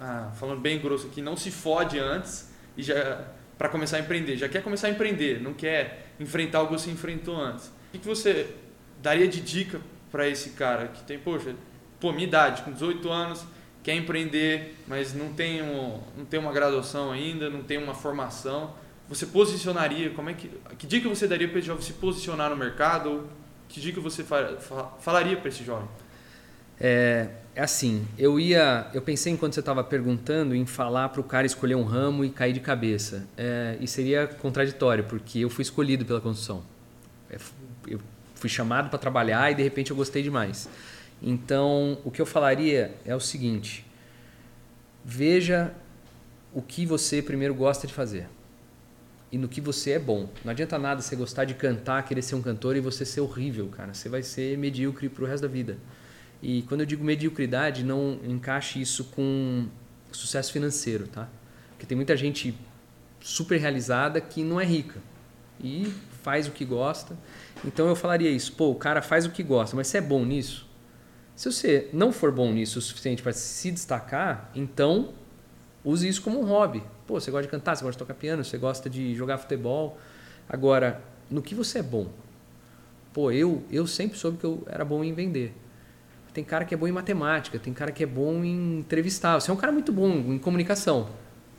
ah, 0.00 0.32
falando 0.34 0.60
bem 0.60 0.80
grosso 0.80 1.08
aqui, 1.08 1.20
não 1.20 1.36
se 1.36 1.50
fode 1.50 1.98
antes 1.98 2.50
e 2.76 2.82
já 2.82 3.26
para 3.58 3.68
começar 3.68 3.98
a 3.98 4.00
empreender, 4.00 4.38
já 4.38 4.48
quer 4.48 4.62
começar 4.62 4.86
a 4.86 4.90
empreender, 4.90 5.38
não 5.42 5.52
quer 5.52 6.06
enfrentar 6.18 6.62
o 6.62 6.68
que 6.68 6.72
você 6.72 6.90
enfrentou 6.90 7.36
antes. 7.36 7.70
O 7.92 7.98
que 7.98 8.06
você 8.06 8.54
daria 9.02 9.28
de 9.28 9.38
dica 9.38 9.78
para 10.10 10.26
esse 10.26 10.50
cara 10.50 10.88
que 10.88 11.02
tem, 11.02 11.18
poxa, 11.18 11.54
pô, 12.00 12.10
minha 12.10 12.26
idade, 12.26 12.62
com 12.62 12.72
18 12.72 13.10
anos, 13.10 13.44
quer 13.82 13.94
empreender, 13.94 14.76
mas 14.86 15.12
não 15.12 15.34
tem, 15.34 15.62
um, 15.62 16.00
não 16.16 16.24
tem 16.24 16.40
uma 16.40 16.52
graduação 16.52 17.12
ainda, 17.12 17.50
não 17.50 17.62
tem 17.62 17.76
uma 17.76 17.94
formação. 17.94 18.74
Você 19.10 19.26
posicionaria, 19.26 20.08
como 20.10 20.30
é 20.30 20.34
que, 20.34 20.48
que 20.78 20.86
dica 20.86 21.06
você 21.06 21.26
daria 21.28 21.46
para 21.46 21.58
esse 21.58 21.66
jovem 21.66 21.82
se 21.82 21.92
posicionar 21.92 22.48
no 22.48 22.56
mercado? 22.56 23.28
Que 23.68 23.78
dica 23.78 24.00
você 24.00 24.24
falaria 24.24 25.36
para 25.36 25.48
esse 25.48 25.62
jovem? 25.62 25.88
É, 26.80 27.28
é 27.54 27.62
assim, 27.62 28.06
eu 28.16 28.38
ia, 28.38 28.86
eu 28.94 29.02
pensei 29.02 29.32
enquanto 29.32 29.54
você 29.54 29.60
estava 29.60 29.82
perguntando 29.82 30.54
em 30.54 30.64
falar 30.64 31.08
para 31.08 31.20
o 31.20 31.24
cara 31.24 31.46
escolher 31.46 31.74
um 31.74 31.82
ramo 31.82 32.24
e 32.24 32.30
cair 32.30 32.52
de 32.52 32.60
cabeça. 32.60 33.26
É, 33.36 33.76
e 33.80 33.86
seria 33.86 34.26
contraditório, 34.26 35.04
porque 35.04 35.40
eu 35.40 35.50
fui 35.50 35.62
escolhido 35.62 36.04
pela 36.04 36.20
construção. 36.20 36.62
É, 37.28 37.36
eu 37.88 38.00
fui 38.34 38.48
chamado 38.48 38.88
para 38.88 38.98
trabalhar 38.98 39.50
e 39.50 39.54
de 39.54 39.62
repente 39.62 39.90
eu 39.90 39.96
gostei 39.96 40.22
demais. 40.22 40.68
Então, 41.22 41.98
o 42.04 42.10
que 42.10 42.20
eu 42.22 42.26
falaria 42.26 42.94
é 43.04 43.14
o 43.14 43.20
seguinte: 43.20 43.84
veja 45.04 45.72
o 46.54 46.62
que 46.62 46.86
você 46.86 47.20
primeiro 47.20 47.54
gosta 47.54 47.86
de 47.86 47.92
fazer 47.92 48.26
e 49.32 49.38
no 49.38 49.48
que 49.48 49.60
você 49.60 49.92
é 49.92 49.98
bom. 49.98 50.28
Não 50.44 50.50
adianta 50.50 50.78
nada 50.78 51.00
você 51.00 51.14
gostar 51.14 51.44
de 51.44 51.54
cantar, 51.54 52.04
querer 52.04 52.22
ser 52.22 52.34
um 52.34 52.42
cantor 52.42 52.76
e 52.76 52.80
você 52.80 53.04
ser 53.04 53.20
horrível, 53.20 53.68
cara. 53.68 53.94
Você 53.94 54.08
vai 54.08 54.22
ser 54.22 54.58
medíocre 54.58 55.08
pro 55.08 55.26
resto 55.26 55.42
da 55.42 55.48
vida. 55.48 55.78
E 56.42 56.62
quando 56.62 56.80
eu 56.80 56.86
digo 56.86 57.04
mediocridade, 57.04 57.84
não 57.84 58.18
encaixe 58.24 58.80
isso 58.80 59.04
com 59.04 59.66
sucesso 60.10 60.52
financeiro, 60.52 61.06
tá? 61.06 61.28
Porque 61.70 61.86
tem 61.86 61.96
muita 61.96 62.16
gente 62.16 62.54
super 63.20 63.58
realizada 63.58 64.20
que 64.20 64.42
não 64.42 64.60
é 64.60 64.64
rica 64.64 65.00
e 65.62 65.92
faz 66.22 66.48
o 66.48 66.50
que 66.50 66.64
gosta. 66.64 67.16
Então 67.64 67.86
eu 67.88 67.96
falaria 67.96 68.30
isso, 68.30 68.52
pô, 68.52 68.70
o 68.70 68.74
cara 68.74 69.02
faz 69.02 69.26
o 69.26 69.30
que 69.30 69.42
gosta, 69.42 69.76
mas 69.76 69.86
você 69.86 69.98
é 69.98 70.00
bom 70.00 70.24
nisso? 70.24 70.68
Se 71.36 71.50
você 71.50 71.88
não 71.92 72.12
for 72.12 72.32
bom 72.32 72.52
nisso 72.52 72.78
o 72.78 72.82
suficiente 72.82 73.22
para 73.22 73.32
se 73.32 73.70
destacar, 73.70 74.50
então 74.54 75.14
use 75.84 76.06
isso 76.08 76.22
como 76.22 76.40
um 76.40 76.44
hobby. 76.44 76.82
Pô, 77.06 77.18
você 77.18 77.30
gosta 77.30 77.46
de 77.46 77.50
cantar, 77.50 77.76
você 77.76 77.82
gosta 77.82 77.92
de 77.92 77.98
tocar 77.98 78.14
piano, 78.14 78.44
você 78.44 78.58
gosta 78.58 78.90
de 78.90 79.14
jogar 79.14 79.38
futebol. 79.38 79.98
Agora, 80.48 81.02
no 81.30 81.40
que 81.40 81.54
você 81.54 81.78
é 81.78 81.82
bom? 81.82 82.08
Pô, 83.12 83.32
eu, 83.32 83.64
eu 83.70 83.86
sempre 83.86 84.18
soube 84.18 84.38
que 84.38 84.44
eu 84.44 84.62
era 84.66 84.84
bom 84.84 85.02
em 85.02 85.12
vender. 85.12 85.54
Tem 86.32 86.44
cara 86.44 86.64
que 86.64 86.74
é 86.74 86.76
bom 86.76 86.86
em 86.86 86.92
matemática, 86.92 87.58
tem 87.58 87.72
cara 87.72 87.90
que 87.90 88.02
é 88.02 88.06
bom 88.06 88.44
em 88.44 88.78
entrevistar. 88.78 89.40
Você 89.40 89.50
é 89.50 89.54
um 89.54 89.56
cara 89.56 89.72
muito 89.72 89.92
bom 89.92 90.08
em 90.08 90.38
comunicação. 90.38 91.08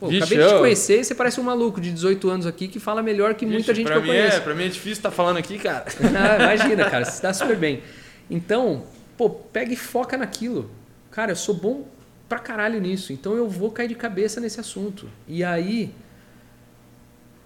Pô, 0.00 0.08
Vixe, 0.08 0.24
acabei 0.24 0.38
de 0.38 0.52
te 0.52 0.58
conhecer 0.58 1.00
e 1.00 1.04
você 1.04 1.14
parece 1.14 1.40
um 1.40 1.44
maluco 1.44 1.80
de 1.80 1.92
18 1.92 2.28
anos 2.28 2.46
aqui 2.46 2.66
que 2.66 2.80
fala 2.80 3.02
melhor 3.02 3.34
que 3.34 3.44
Vixe, 3.44 3.56
muita 3.58 3.74
gente 3.74 3.86
que 3.86 3.96
eu 3.96 4.02
conheço. 4.02 4.38
É, 4.38 4.40
pra 4.40 4.54
mim 4.54 4.64
é 4.64 4.68
difícil 4.68 4.92
estar 4.92 5.10
tá 5.10 5.14
falando 5.14 5.36
aqui, 5.36 5.58
cara. 5.58 5.84
Ah, 6.02 6.54
imagina, 6.54 6.90
cara, 6.90 7.04
você 7.04 7.12
está 7.12 7.32
super 7.32 7.56
bem. 7.56 7.82
Então, 8.28 8.84
pô, 9.16 9.30
pega 9.30 9.72
e 9.72 9.76
foca 9.76 10.16
naquilo. 10.16 10.70
Cara, 11.10 11.32
eu 11.32 11.36
sou 11.36 11.54
bom 11.54 11.86
pra 12.28 12.38
caralho 12.38 12.80
nisso, 12.80 13.12
então 13.12 13.36
eu 13.36 13.46
vou 13.48 13.70
cair 13.70 13.88
de 13.88 13.94
cabeça 13.94 14.40
nesse 14.40 14.58
assunto. 14.58 15.08
E 15.28 15.44
aí, 15.44 15.94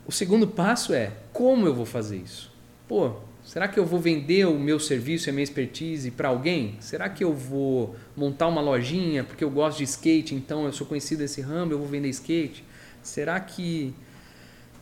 o 0.06 0.12
segundo 0.12 0.46
passo 0.46 0.94
é 0.94 1.12
como 1.32 1.66
eu 1.66 1.74
vou 1.74 1.84
fazer 1.84 2.16
isso? 2.16 2.52
Pô, 2.86 3.16
Será 3.46 3.68
que 3.68 3.78
eu 3.78 3.86
vou 3.86 4.00
vender 4.00 4.44
o 4.44 4.58
meu 4.58 4.80
serviço 4.80 5.28
e 5.28 5.30
a 5.30 5.32
minha 5.32 5.44
expertise 5.44 6.10
para 6.10 6.28
alguém? 6.28 6.76
Será 6.80 7.08
que 7.08 7.22
eu 7.22 7.32
vou 7.32 7.94
montar 8.16 8.48
uma 8.48 8.60
lojinha 8.60 9.22
porque 9.22 9.44
eu 9.44 9.48
gosto 9.48 9.78
de 9.78 9.84
skate, 9.84 10.34
então 10.34 10.66
eu 10.66 10.72
sou 10.72 10.84
conhecido 10.84 11.20
nesse 11.20 11.40
ramo, 11.40 11.70
eu 11.70 11.78
vou 11.78 11.86
vender 11.86 12.08
skate? 12.08 12.64
Será 13.04 13.38
que, 13.38 13.94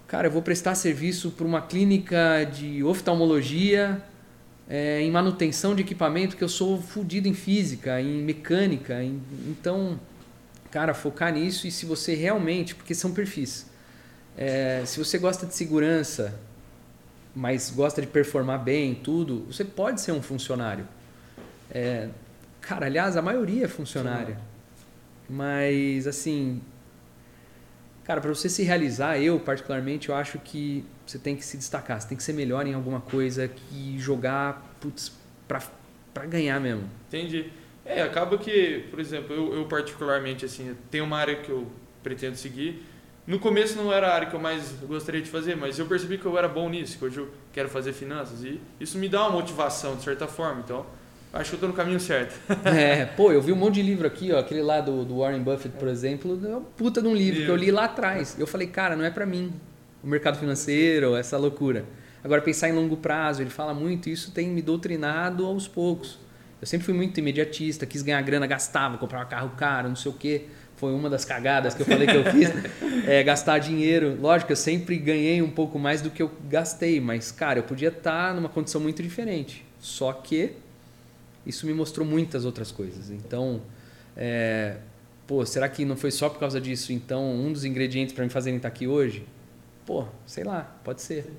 cara, 0.08 0.28
eu 0.28 0.30
vou 0.30 0.40
prestar 0.40 0.74
serviço 0.76 1.30
para 1.32 1.46
uma 1.46 1.60
clínica 1.60 2.44
de 2.44 2.82
oftalmologia 2.82 4.02
é, 4.66 5.02
em 5.02 5.10
manutenção 5.10 5.74
de 5.74 5.82
equipamento 5.82 6.34
que 6.34 6.42
eu 6.42 6.48
sou 6.48 6.80
fodido 6.80 7.28
em 7.28 7.34
física, 7.34 8.00
em 8.00 8.22
mecânica? 8.22 9.04
Em, 9.04 9.20
então, 9.46 10.00
cara, 10.70 10.94
focar 10.94 11.34
nisso 11.34 11.66
e 11.66 11.70
se 11.70 11.84
você 11.84 12.14
realmente, 12.14 12.74
porque 12.74 12.94
são 12.94 13.12
perfis, 13.12 13.66
é, 14.38 14.82
se 14.86 14.98
você 14.98 15.18
gosta 15.18 15.44
de 15.44 15.54
segurança, 15.54 16.40
mas 17.34 17.70
gosta 17.70 18.00
de 18.00 18.06
performar 18.06 18.62
bem, 18.62 18.94
tudo, 18.94 19.44
você 19.46 19.64
pode 19.64 20.00
ser 20.00 20.12
um 20.12 20.22
funcionário. 20.22 20.86
É, 21.70 22.08
cara, 22.60 22.86
aliás, 22.86 23.16
a 23.16 23.22
maioria 23.22 23.64
é 23.64 23.68
funcionária. 23.68 24.34
Sim. 24.36 25.34
Mas, 25.34 26.06
assim, 26.06 26.60
Cara, 28.04 28.20
para 28.20 28.34
você 28.34 28.50
se 28.50 28.62
realizar, 28.62 29.18
eu 29.18 29.40
particularmente, 29.40 30.10
eu 30.10 30.14
acho 30.14 30.38
que 30.38 30.84
você 31.06 31.18
tem 31.18 31.34
que 31.34 31.44
se 31.44 31.56
destacar, 31.56 32.00
você 32.00 32.06
tem 32.06 32.16
que 32.16 32.22
ser 32.22 32.34
melhor 32.34 32.66
em 32.66 32.74
alguma 32.74 33.00
coisa 33.00 33.48
que 33.48 33.98
jogar, 33.98 34.76
putz, 34.78 35.10
pra, 35.48 35.62
pra 36.12 36.26
ganhar 36.26 36.60
mesmo. 36.60 36.84
Entendi. 37.08 37.50
É, 37.84 38.02
acaba 38.02 38.36
que, 38.36 38.84
por 38.90 39.00
exemplo, 39.00 39.34
eu, 39.34 39.54
eu 39.54 39.64
particularmente, 39.64 40.44
assim, 40.44 40.74
tem 40.90 41.00
uma 41.00 41.16
área 41.16 41.36
que 41.36 41.50
eu 41.50 41.66
pretendo 42.02 42.36
seguir. 42.36 42.84
No 43.26 43.38
começo 43.38 43.76
não 43.76 43.90
era 43.90 44.08
a 44.08 44.14
área 44.14 44.28
que 44.28 44.34
eu 44.34 44.40
mais 44.40 44.74
gostaria 44.82 45.22
de 45.22 45.30
fazer, 45.30 45.56
mas 45.56 45.78
eu 45.78 45.86
percebi 45.86 46.18
que 46.18 46.26
eu 46.26 46.36
era 46.36 46.46
bom 46.46 46.68
nisso, 46.68 46.98
que 46.98 47.04
hoje 47.06 47.18
eu 47.18 47.30
quero 47.52 47.70
fazer 47.70 47.94
finanças 47.94 48.44
e 48.44 48.60
isso 48.78 48.98
me 48.98 49.08
dá 49.08 49.22
uma 49.22 49.30
motivação 49.30 49.96
de 49.96 50.02
certa 50.02 50.26
forma. 50.26 50.60
Então, 50.62 50.84
acho 51.32 51.50
que 51.50 51.54
eu 51.54 51.56
estou 51.56 51.68
no 51.70 51.74
caminho 51.74 51.98
certo. 51.98 52.38
é, 52.68 53.06
pô, 53.16 53.32
eu 53.32 53.40
vi 53.40 53.50
um 53.50 53.56
monte 53.56 53.76
de 53.76 53.82
livro 53.82 54.06
aqui, 54.06 54.30
ó, 54.30 54.40
aquele 54.40 54.60
lá 54.60 54.82
do, 54.82 55.06
do 55.06 55.18
Warren 55.20 55.42
Buffett, 55.42 55.74
por 55.78 55.88
exemplo, 55.88 56.38
é 56.44 56.48
uma 56.48 56.60
puta 56.60 57.00
de 57.00 57.08
um 57.08 57.14
livro 57.14 57.44
que 57.44 57.50
eu 57.50 57.56
li 57.56 57.70
lá 57.70 57.84
atrás. 57.84 58.36
Eu 58.38 58.46
falei, 58.46 58.66
cara, 58.66 58.94
não 58.94 59.04
é 59.04 59.10
para 59.10 59.24
mim. 59.24 59.52
O 60.02 60.06
mercado 60.06 60.38
financeiro, 60.38 61.16
essa 61.16 61.38
loucura. 61.38 61.86
Agora, 62.22 62.42
pensar 62.42 62.68
em 62.68 62.72
longo 62.72 62.98
prazo, 62.98 63.40
ele 63.42 63.50
fala 63.50 63.72
muito, 63.72 64.10
isso 64.10 64.32
tem 64.32 64.48
me 64.48 64.60
doutrinado 64.60 65.46
aos 65.46 65.66
poucos. 65.66 66.18
Eu 66.60 66.66
sempre 66.66 66.84
fui 66.86 66.94
muito 66.94 67.18
imediatista, 67.18 67.84
quis 67.84 68.00
ganhar 68.00 68.20
grana, 68.22 68.46
gastava, 68.46 68.96
comprava 68.96 69.26
carro 69.26 69.50
caro, 69.56 69.88
não 69.88 69.96
sei 69.96 70.10
o 70.10 70.14
quê. 70.14 70.46
Foi 70.76 70.92
uma 70.92 71.08
das 71.08 71.24
cagadas 71.24 71.74
que 71.74 71.82
eu 71.82 71.86
falei 71.86 72.06
que 72.06 72.16
eu 72.16 72.24
fiz. 72.24 72.50
É, 73.06 73.22
gastar 73.22 73.58
dinheiro. 73.58 74.16
Lógico, 74.18 74.50
eu 74.50 74.56
sempre 74.56 74.96
ganhei 74.96 75.42
um 75.42 75.50
pouco 75.50 75.78
mais 75.78 76.00
do 76.00 76.08
que 76.08 76.22
eu 76.22 76.30
gastei, 76.48 76.98
mas, 77.02 77.30
cara, 77.30 77.58
eu 77.58 77.62
podia 77.62 77.88
estar 77.88 78.34
numa 78.34 78.48
condição 78.48 78.80
muito 78.80 79.02
diferente. 79.02 79.62
Só 79.78 80.10
que 80.10 80.52
isso 81.44 81.66
me 81.66 81.74
mostrou 81.74 82.06
muitas 82.06 82.46
outras 82.46 82.72
coisas. 82.72 83.10
Então, 83.10 83.60
é, 84.16 84.78
pô, 85.26 85.44
será 85.44 85.68
que 85.68 85.84
não 85.84 85.96
foi 85.96 86.10
só 86.10 86.30
por 86.30 86.38
causa 86.38 86.58
disso, 86.58 86.94
então, 86.94 87.30
um 87.30 87.52
dos 87.52 87.64
ingredientes 87.64 88.14
para 88.14 88.24
me 88.24 88.30
fazerem 88.30 88.56
estar 88.56 88.68
aqui 88.68 88.86
hoje? 88.86 89.26
Pô, 89.84 90.06
sei 90.24 90.44
lá, 90.44 90.74
pode 90.82 91.02
ser. 91.02 91.30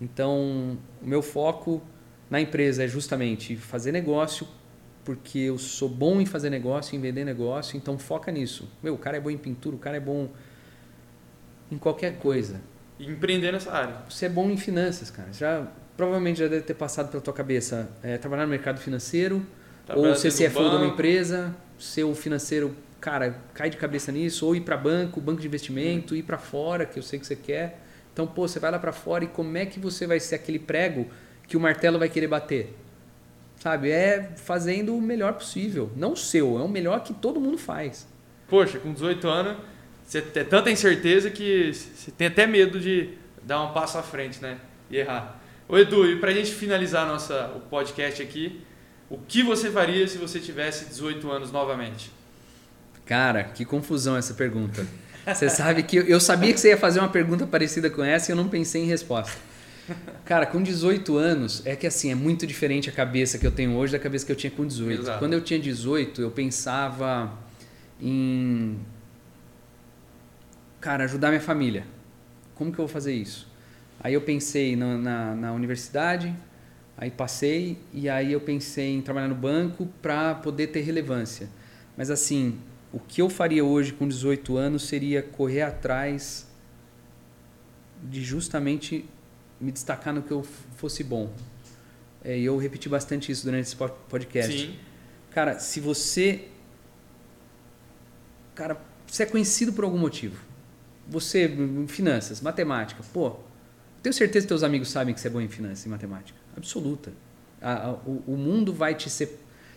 Então, 0.00 0.76
o 1.00 1.06
meu 1.06 1.22
foco 1.22 1.80
na 2.28 2.40
empresa 2.40 2.84
é 2.84 2.88
justamente 2.88 3.56
fazer 3.56 3.92
negócio, 3.92 4.46
porque 5.04 5.38
eu 5.38 5.58
sou 5.58 5.88
bom 5.88 6.20
em 6.20 6.26
fazer 6.26 6.50
negócio, 6.50 6.96
em 6.96 7.00
vender 7.00 7.24
negócio, 7.24 7.76
então 7.76 7.98
foca 7.98 8.30
nisso. 8.30 8.68
Meu, 8.82 8.94
o 8.94 8.98
cara 8.98 9.16
é 9.16 9.20
bom 9.20 9.30
em 9.30 9.38
pintura, 9.38 9.76
o 9.76 9.78
cara 9.78 9.96
é 9.96 10.00
bom 10.00 10.28
em 11.70 11.78
qualquer 11.78 12.18
coisa. 12.18 12.60
E 12.98 13.06
empreender 13.06 13.52
nessa 13.52 13.72
área. 13.72 13.96
Você 14.08 14.26
é 14.26 14.28
bom 14.28 14.50
em 14.50 14.56
finanças, 14.56 15.10
cara. 15.10 15.32
Já 15.32 15.66
provavelmente 15.96 16.38
já 16.38 16.48
deve 16.48 16.62
ter 16.62 16.74
passado 16.74 17.10
pela 17.10 17.22
tua 17.22 17.32
cabeça 17.32 17.90
é, 18.02 18.16
trabalhar 18.18 18.44
no 18.44 18.50
mercado 18.50 18.80
financeiro, 18.80 19.44
ou 19.94 20.14
ser 20.14 20.30
CFO 20.30 20.70
de 20.70 20.76
uma 20.76 20.86
empresa, 20.86 21.54
ser 21.78 22.04
o 22.04 22.14
financeiro, 22.14 22.74
cara, 23.00 23.36
cai 23.54 23.70
de 23.70 23.76
cabeça 23.76 24.12
nisso, 24.12 24.46
ou 24.46 24.54
ir 24.54 24.60
para 24.60 24.76
banco, 24.76 25.20
banco 25.20 25.40
de 25.40 25.46
investimento, 25.46 26.14
ir 26.14 26.22
para 26.22 26.38
fora, 26.38 26.86
que 26.86 26.98
eu 26.98 27.02
sei 27.02 27.18
que 27.18 27.26
você 27.26 27.36
quer. 27.36 27.80
Então, 28.12 28.26
pô, 28.26 28.46
você 28.46 28.58
vai 28.58 28.70
lá 28.70 28.78
para 28.78 28.92
fora 28.92 29.24
e 29.24 29.26
como 29.26 29.56
é 29.56 29.66
que 29.66 29.80
você 29.80 30.06
vai 30.06 30.20
ser 30.20 30.36
aquele 30.36 30.58
prego 30.58 31.06
que 31.46 31.56
o 31.56 31.60
martelo 31.60 31.98
vai 31.98 32.08
querer 32.08 32.28
bater? 32.28 32.74
Sabe? 33.60 33.90
É 33.90 34.32
fazendo 34.36 34.96
o 34.96 35.00
melhor 35.00 35.34
possível. 35.34 35.90
Não 35.94 36.12
o 36.12 36.16
seu, 36.16 36.58
é 36.58 36.62
o 36.62 36.68
melhor 36.68 37.04
que 37.04 37.12
todo 37.12 37.38
mundo 37.38 37.58
faz. 37.58 38.08
Poxa, 38.48 38.78
com 38.78 38.92
18 38.92 39.28
anos, 39.28 39.58
você 40.04 40.20
tem 40.20 40.44
tanta 40.44 40.70
incerteza 40.70 41.30
que 41.30 41.72
você 41.72 42.10
tem 42.10 42.26
até 42.26 42.46
medo 42.46 42.80
de 42.80 43.10
dar 43.42 43.62
um 43.62 43.72
passo 43.72 43.98
à 43.98 44.02
frente, 44.02 44.42
né? 44.42 44.58
E 44.90 44.96
errar. 44.96 45.40
Ô 45.68 45.78
Edu, 45.78 46.04
e 46.04 46.16
pra 46.16 46.32
gente 46.32 46.52
finalizar 46.52 47.06
nossa, 47.06 47.52
o 47.54 47.60
podcast 47.60 48.20
aqui, 48.20 48.60
o 49.08 49.18
que 49.18 49.42
você 49.42 49.70
faria 49.70 50.08
se 50.08 50.18
você 50.18 50.40
tivesse 50.40 50.86
18 50.86 51.30
anos 51.30 51.52
novamente? 51.52 52.10
Cara, 53.04 53.44
que 53.44 53.64
confusão 53.64 54.16
essa 54.16 54.34
pergunta. 54.34 54.86
Você 55.26 55.50
sabe 55.50 55.82
que 55.82 55.96
eu 55.96 56.18
sabia 56.18 56.52
que 56.52 56.58
você 56.58 56.70
ia 56.70 56.78
fazer 56.78 56.98
uma 56.98 57.08
pergunta 57.08 57.46
parecida 57.46 57.90
com 57.90 58.02
essa 58.02 58.30
e 58.30 58.32
eu 58.32 58.36
não 58.36 58.48
pensei 58.48 58.82
em 58.82 58.86
resposta. 58.86 59.36
Cara, 60.24 60.46
com 60.46 60.62
18 60.62 61.16
anos, 61.16 61.64
é 61.66 61.74
que 61.74 61.86
assim, 61.86 62.10
é 62.10 62.14
muito 62.14 62.46
diferente 62.46 62.88
a 62.88 62.92
cabeça 62.92 63.38
que 63.38 63.46
eu 63.46 63.50
tenho 63.50 63.74
hoje 63.74 63.92
da 63.92 63.98
cabeça 63.98 64.24
que 64.24 64.32
eu 64.32 64.36
tinha 64.36 64.50
com 64.50 64.66
18. 64.66 65.02
Exato. 65.02 65.18
Quando 65.18 65.32
eu 65.32 65.40
tinha 65.40 65.58
18, 65.58 66.22
eu 66.22 66.30
pensava 66.30 67.32
em. 68.00 68.78
Cara, 70.80 71.04
ajudar 71.04 71.28
minha 71.28 71.40
família. 71.40 71.84
Como 72.54 72.72
que 72.72 72.78
eu 72.78 72.86
vou 72.86 72.92
fazer 72.92 73.12
isso? 73.12 73.48
Aí 73.98 74.14
eu 74.14 74.20
pensei 74.22 74.76
na, 74.76 74.96
na, 74.96 75.34
na 75.34 75.52
universidade, 75.52 76.34
aí 76.96 77.10
passei 77.10 77.78
e 77.92 78.08
aí 78.08 78.32
eu 78.32 78.40
pensei 78.40 78.94
em 78.94 79.02
trabalhar 79.02 79.28
no 79.28 79.34
banco 79.34 79.86
para 80.00 80.34
poder 80.34 80.68
ter 80.68 80.80
relevância. 80.80 81.48
Mas 81.96 82.10
assim, 82.10 82.58
o 82.92 82.98
que 82.98 83.20
eu 83.20 83.28
faria 83.28 83.64
hoje 83.64 83.92
com 83.92 84.08
18 84.08 84.56
anos 84.56 84.84
seria 84.84 85.22
correr 85.22 85.62
atrás 85.62 86.48
de 88.02 88.22
justamente 88.22 89.04
me 89.60 89.70
destacar 89.70 90.14
no 90.14 90.22
que 90.22 90.30
eu 90.30 90.42
fosse 90.76 91.04
bom. 91.04 91.30
É, 92.24 92.38
e 92.38 92.44
eu 92.44 92.56
repeti 92.56 92.88
bastante 92.88 93.30
isso 93.30 93.44
durante 93.44 93.66
esse 93.66 93.76
podcast. 93.76 94.52
Sim. 94.52 94.76
Cara, 95.30 95.58
se 95.58 95.80
você. 95.80 96.48
Cara, 98.54 98.80
você 99.06 99.22
é 99.22 99.26
conhecido 99.26 99.72
por 99.72 99.84
algum 99.84 99.98
motivo. 99.98 100.40
Você, 101.08 101.50
finanças, 101.88 102.40
matemática, 102.40 103.02
pô, 103.12 103.36
tenho 104.02 104.12
certeza 104.12 104.44
que 104.44 104.48
teus 104.48 104.62
amigos 104.62 104.90
sabem 104.90 105.12
que 105.12 105.20
você 105.20 105.28
é 105.28 105.30
bom 105.30 105.40
em 105.40 105.48
finanças 105.48 105.84
e 105.84 105.88
matemática. 105.88 106.38
Absoluta. 106.56 107.12
A, 107.60 107.88
a, 107.88 107.92
o, 107.92 108.22
o, 108.26 108.36
mundo 108.36 108.72
vai 108.72 108.94
te 108.94 109.10
se, 109.10 109.28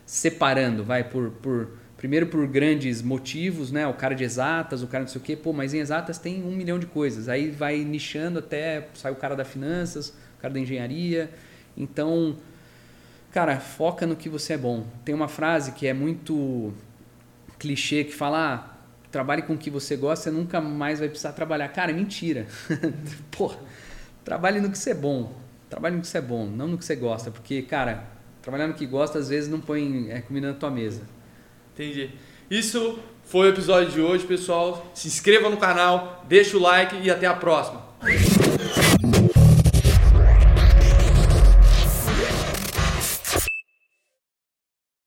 separando, 0.06 0.84
vai 0.84 1.04
por, 1.04 1.32
por 1.32 1.78
primeiro 2.04 2.28
por 2.28 2.46
grandes 2.48 3.02
motivos, 3.02 3.72
né? 3.72 3.88
O 3.88 3.94
cara 3.94 4.14
de 4.14 4.26
exatas, 4.26 4.84
o 4.84 4.88
cara 4.88 5.06
não 5.06 5.08
sei 5.08 5.22
o 5.22 5.24
quê. 5.24 5.38
Pô, 5.38 5.54
mas 5.54 5.74
em 5.74 5.80
exatas 5.80 6.18
tem 6.18 6.44
um 6.44 6.52
milhão 6.52 6.78
de 6.78 6.86
coisas. 6.86 7.30
Aí 7.30 7.50
vai 7.50 7.78
nichando 7.78 8.40
até 8.40 8.90
sai 8.94 9.14
o 9.14 9.16
cara 9.16 9.38
da 9.38 9.46
finanças, 9.46 10.10
o 10.38 10.42
cara 10.42 10.54
da 10.54 10.60
engenharia. 10.60 11.32
Então, 11.78 12.36
cara, 13.32 13.58
foca 13.58 14.06
no 14.06 14.18
que 14.18 14.28
você 14.28 14.52
é 14.52 14.58
bom. 14.58 14.86
Tem 15.06 15.16
uma 15.16 15.30
frase 15.30 15.72
que 15.72 15.88
é 15.88 15.94
muito 15.94 16.74
clichê 17.58 18.04
que 18.04 18.14
fala: 18.14 18.54
ah, 18.54 18.78
trabalhe 19.10 19.42
com 19.42 19.54
o 19.54 19.58
que 19.58 19.70
você 19.70 19.96
gosta, 19.96 20.26
você 20.26 20.32
nunca 20.32 20.60
mais 20.60 21.00
vai 21.00 21.08
precisar 21.08 21.32
trabalhar. 21.32 21.70
Cara, 21.70 21.92
é 21.92 21.96
mentira. 21.96 22.48
Porra 23.32 23.60
Trabalhe 24.26 24.60
no 24.60 24.70
que 24.70 24.78
você 24.78 24.90
é 24.90 24.94
bom. 24.94 25.34
Trabalhe 25.70 25.96
no 25.96 26.02
que 26.02 26.08
você 26.10 26.18
é 26.18 26.22
bom, 26.22 26.48
não 26.48 26.68
no 26.68 26.78
que 26.78 26.84
você 26.84 26.98
gosta. 26.98 27.32
Porque, 27.32 27.62
cara, 27.62 28.04
trabalhar 28.42 28.68
no 28.68 28.74
que 28.74 28.86
gosta 28.86 29.20
às 29.20 29.30
vezes 29.30 29.50
não 29.50 29.62
põe 29.62 30.12
é, 30.12 30.20
comida 30.20 30.48
na 30.48 30.54
tua 30.54 30.70
mesa. 30.70 31.02
Entendi. 31.74 32.12
Isso 32.50 33.00
foi 33.26 33.48
o 33.48 33.50
episódio 33.50 33.92
de 33.92 34.02
hoje, 34.02 34.26
pessoal. 34.26 34.92
Se 34.94 35.08
inscreva 35.08 35.50
no 35.50 35.58
canal, 35.58 36.24
deixa 36.28 36.56
o 36.56 36.62
like 36.62 36.96
e 37.02 37.10
até 37.10 37.26
a 37.26 37.34
próxima. 37.34 37.82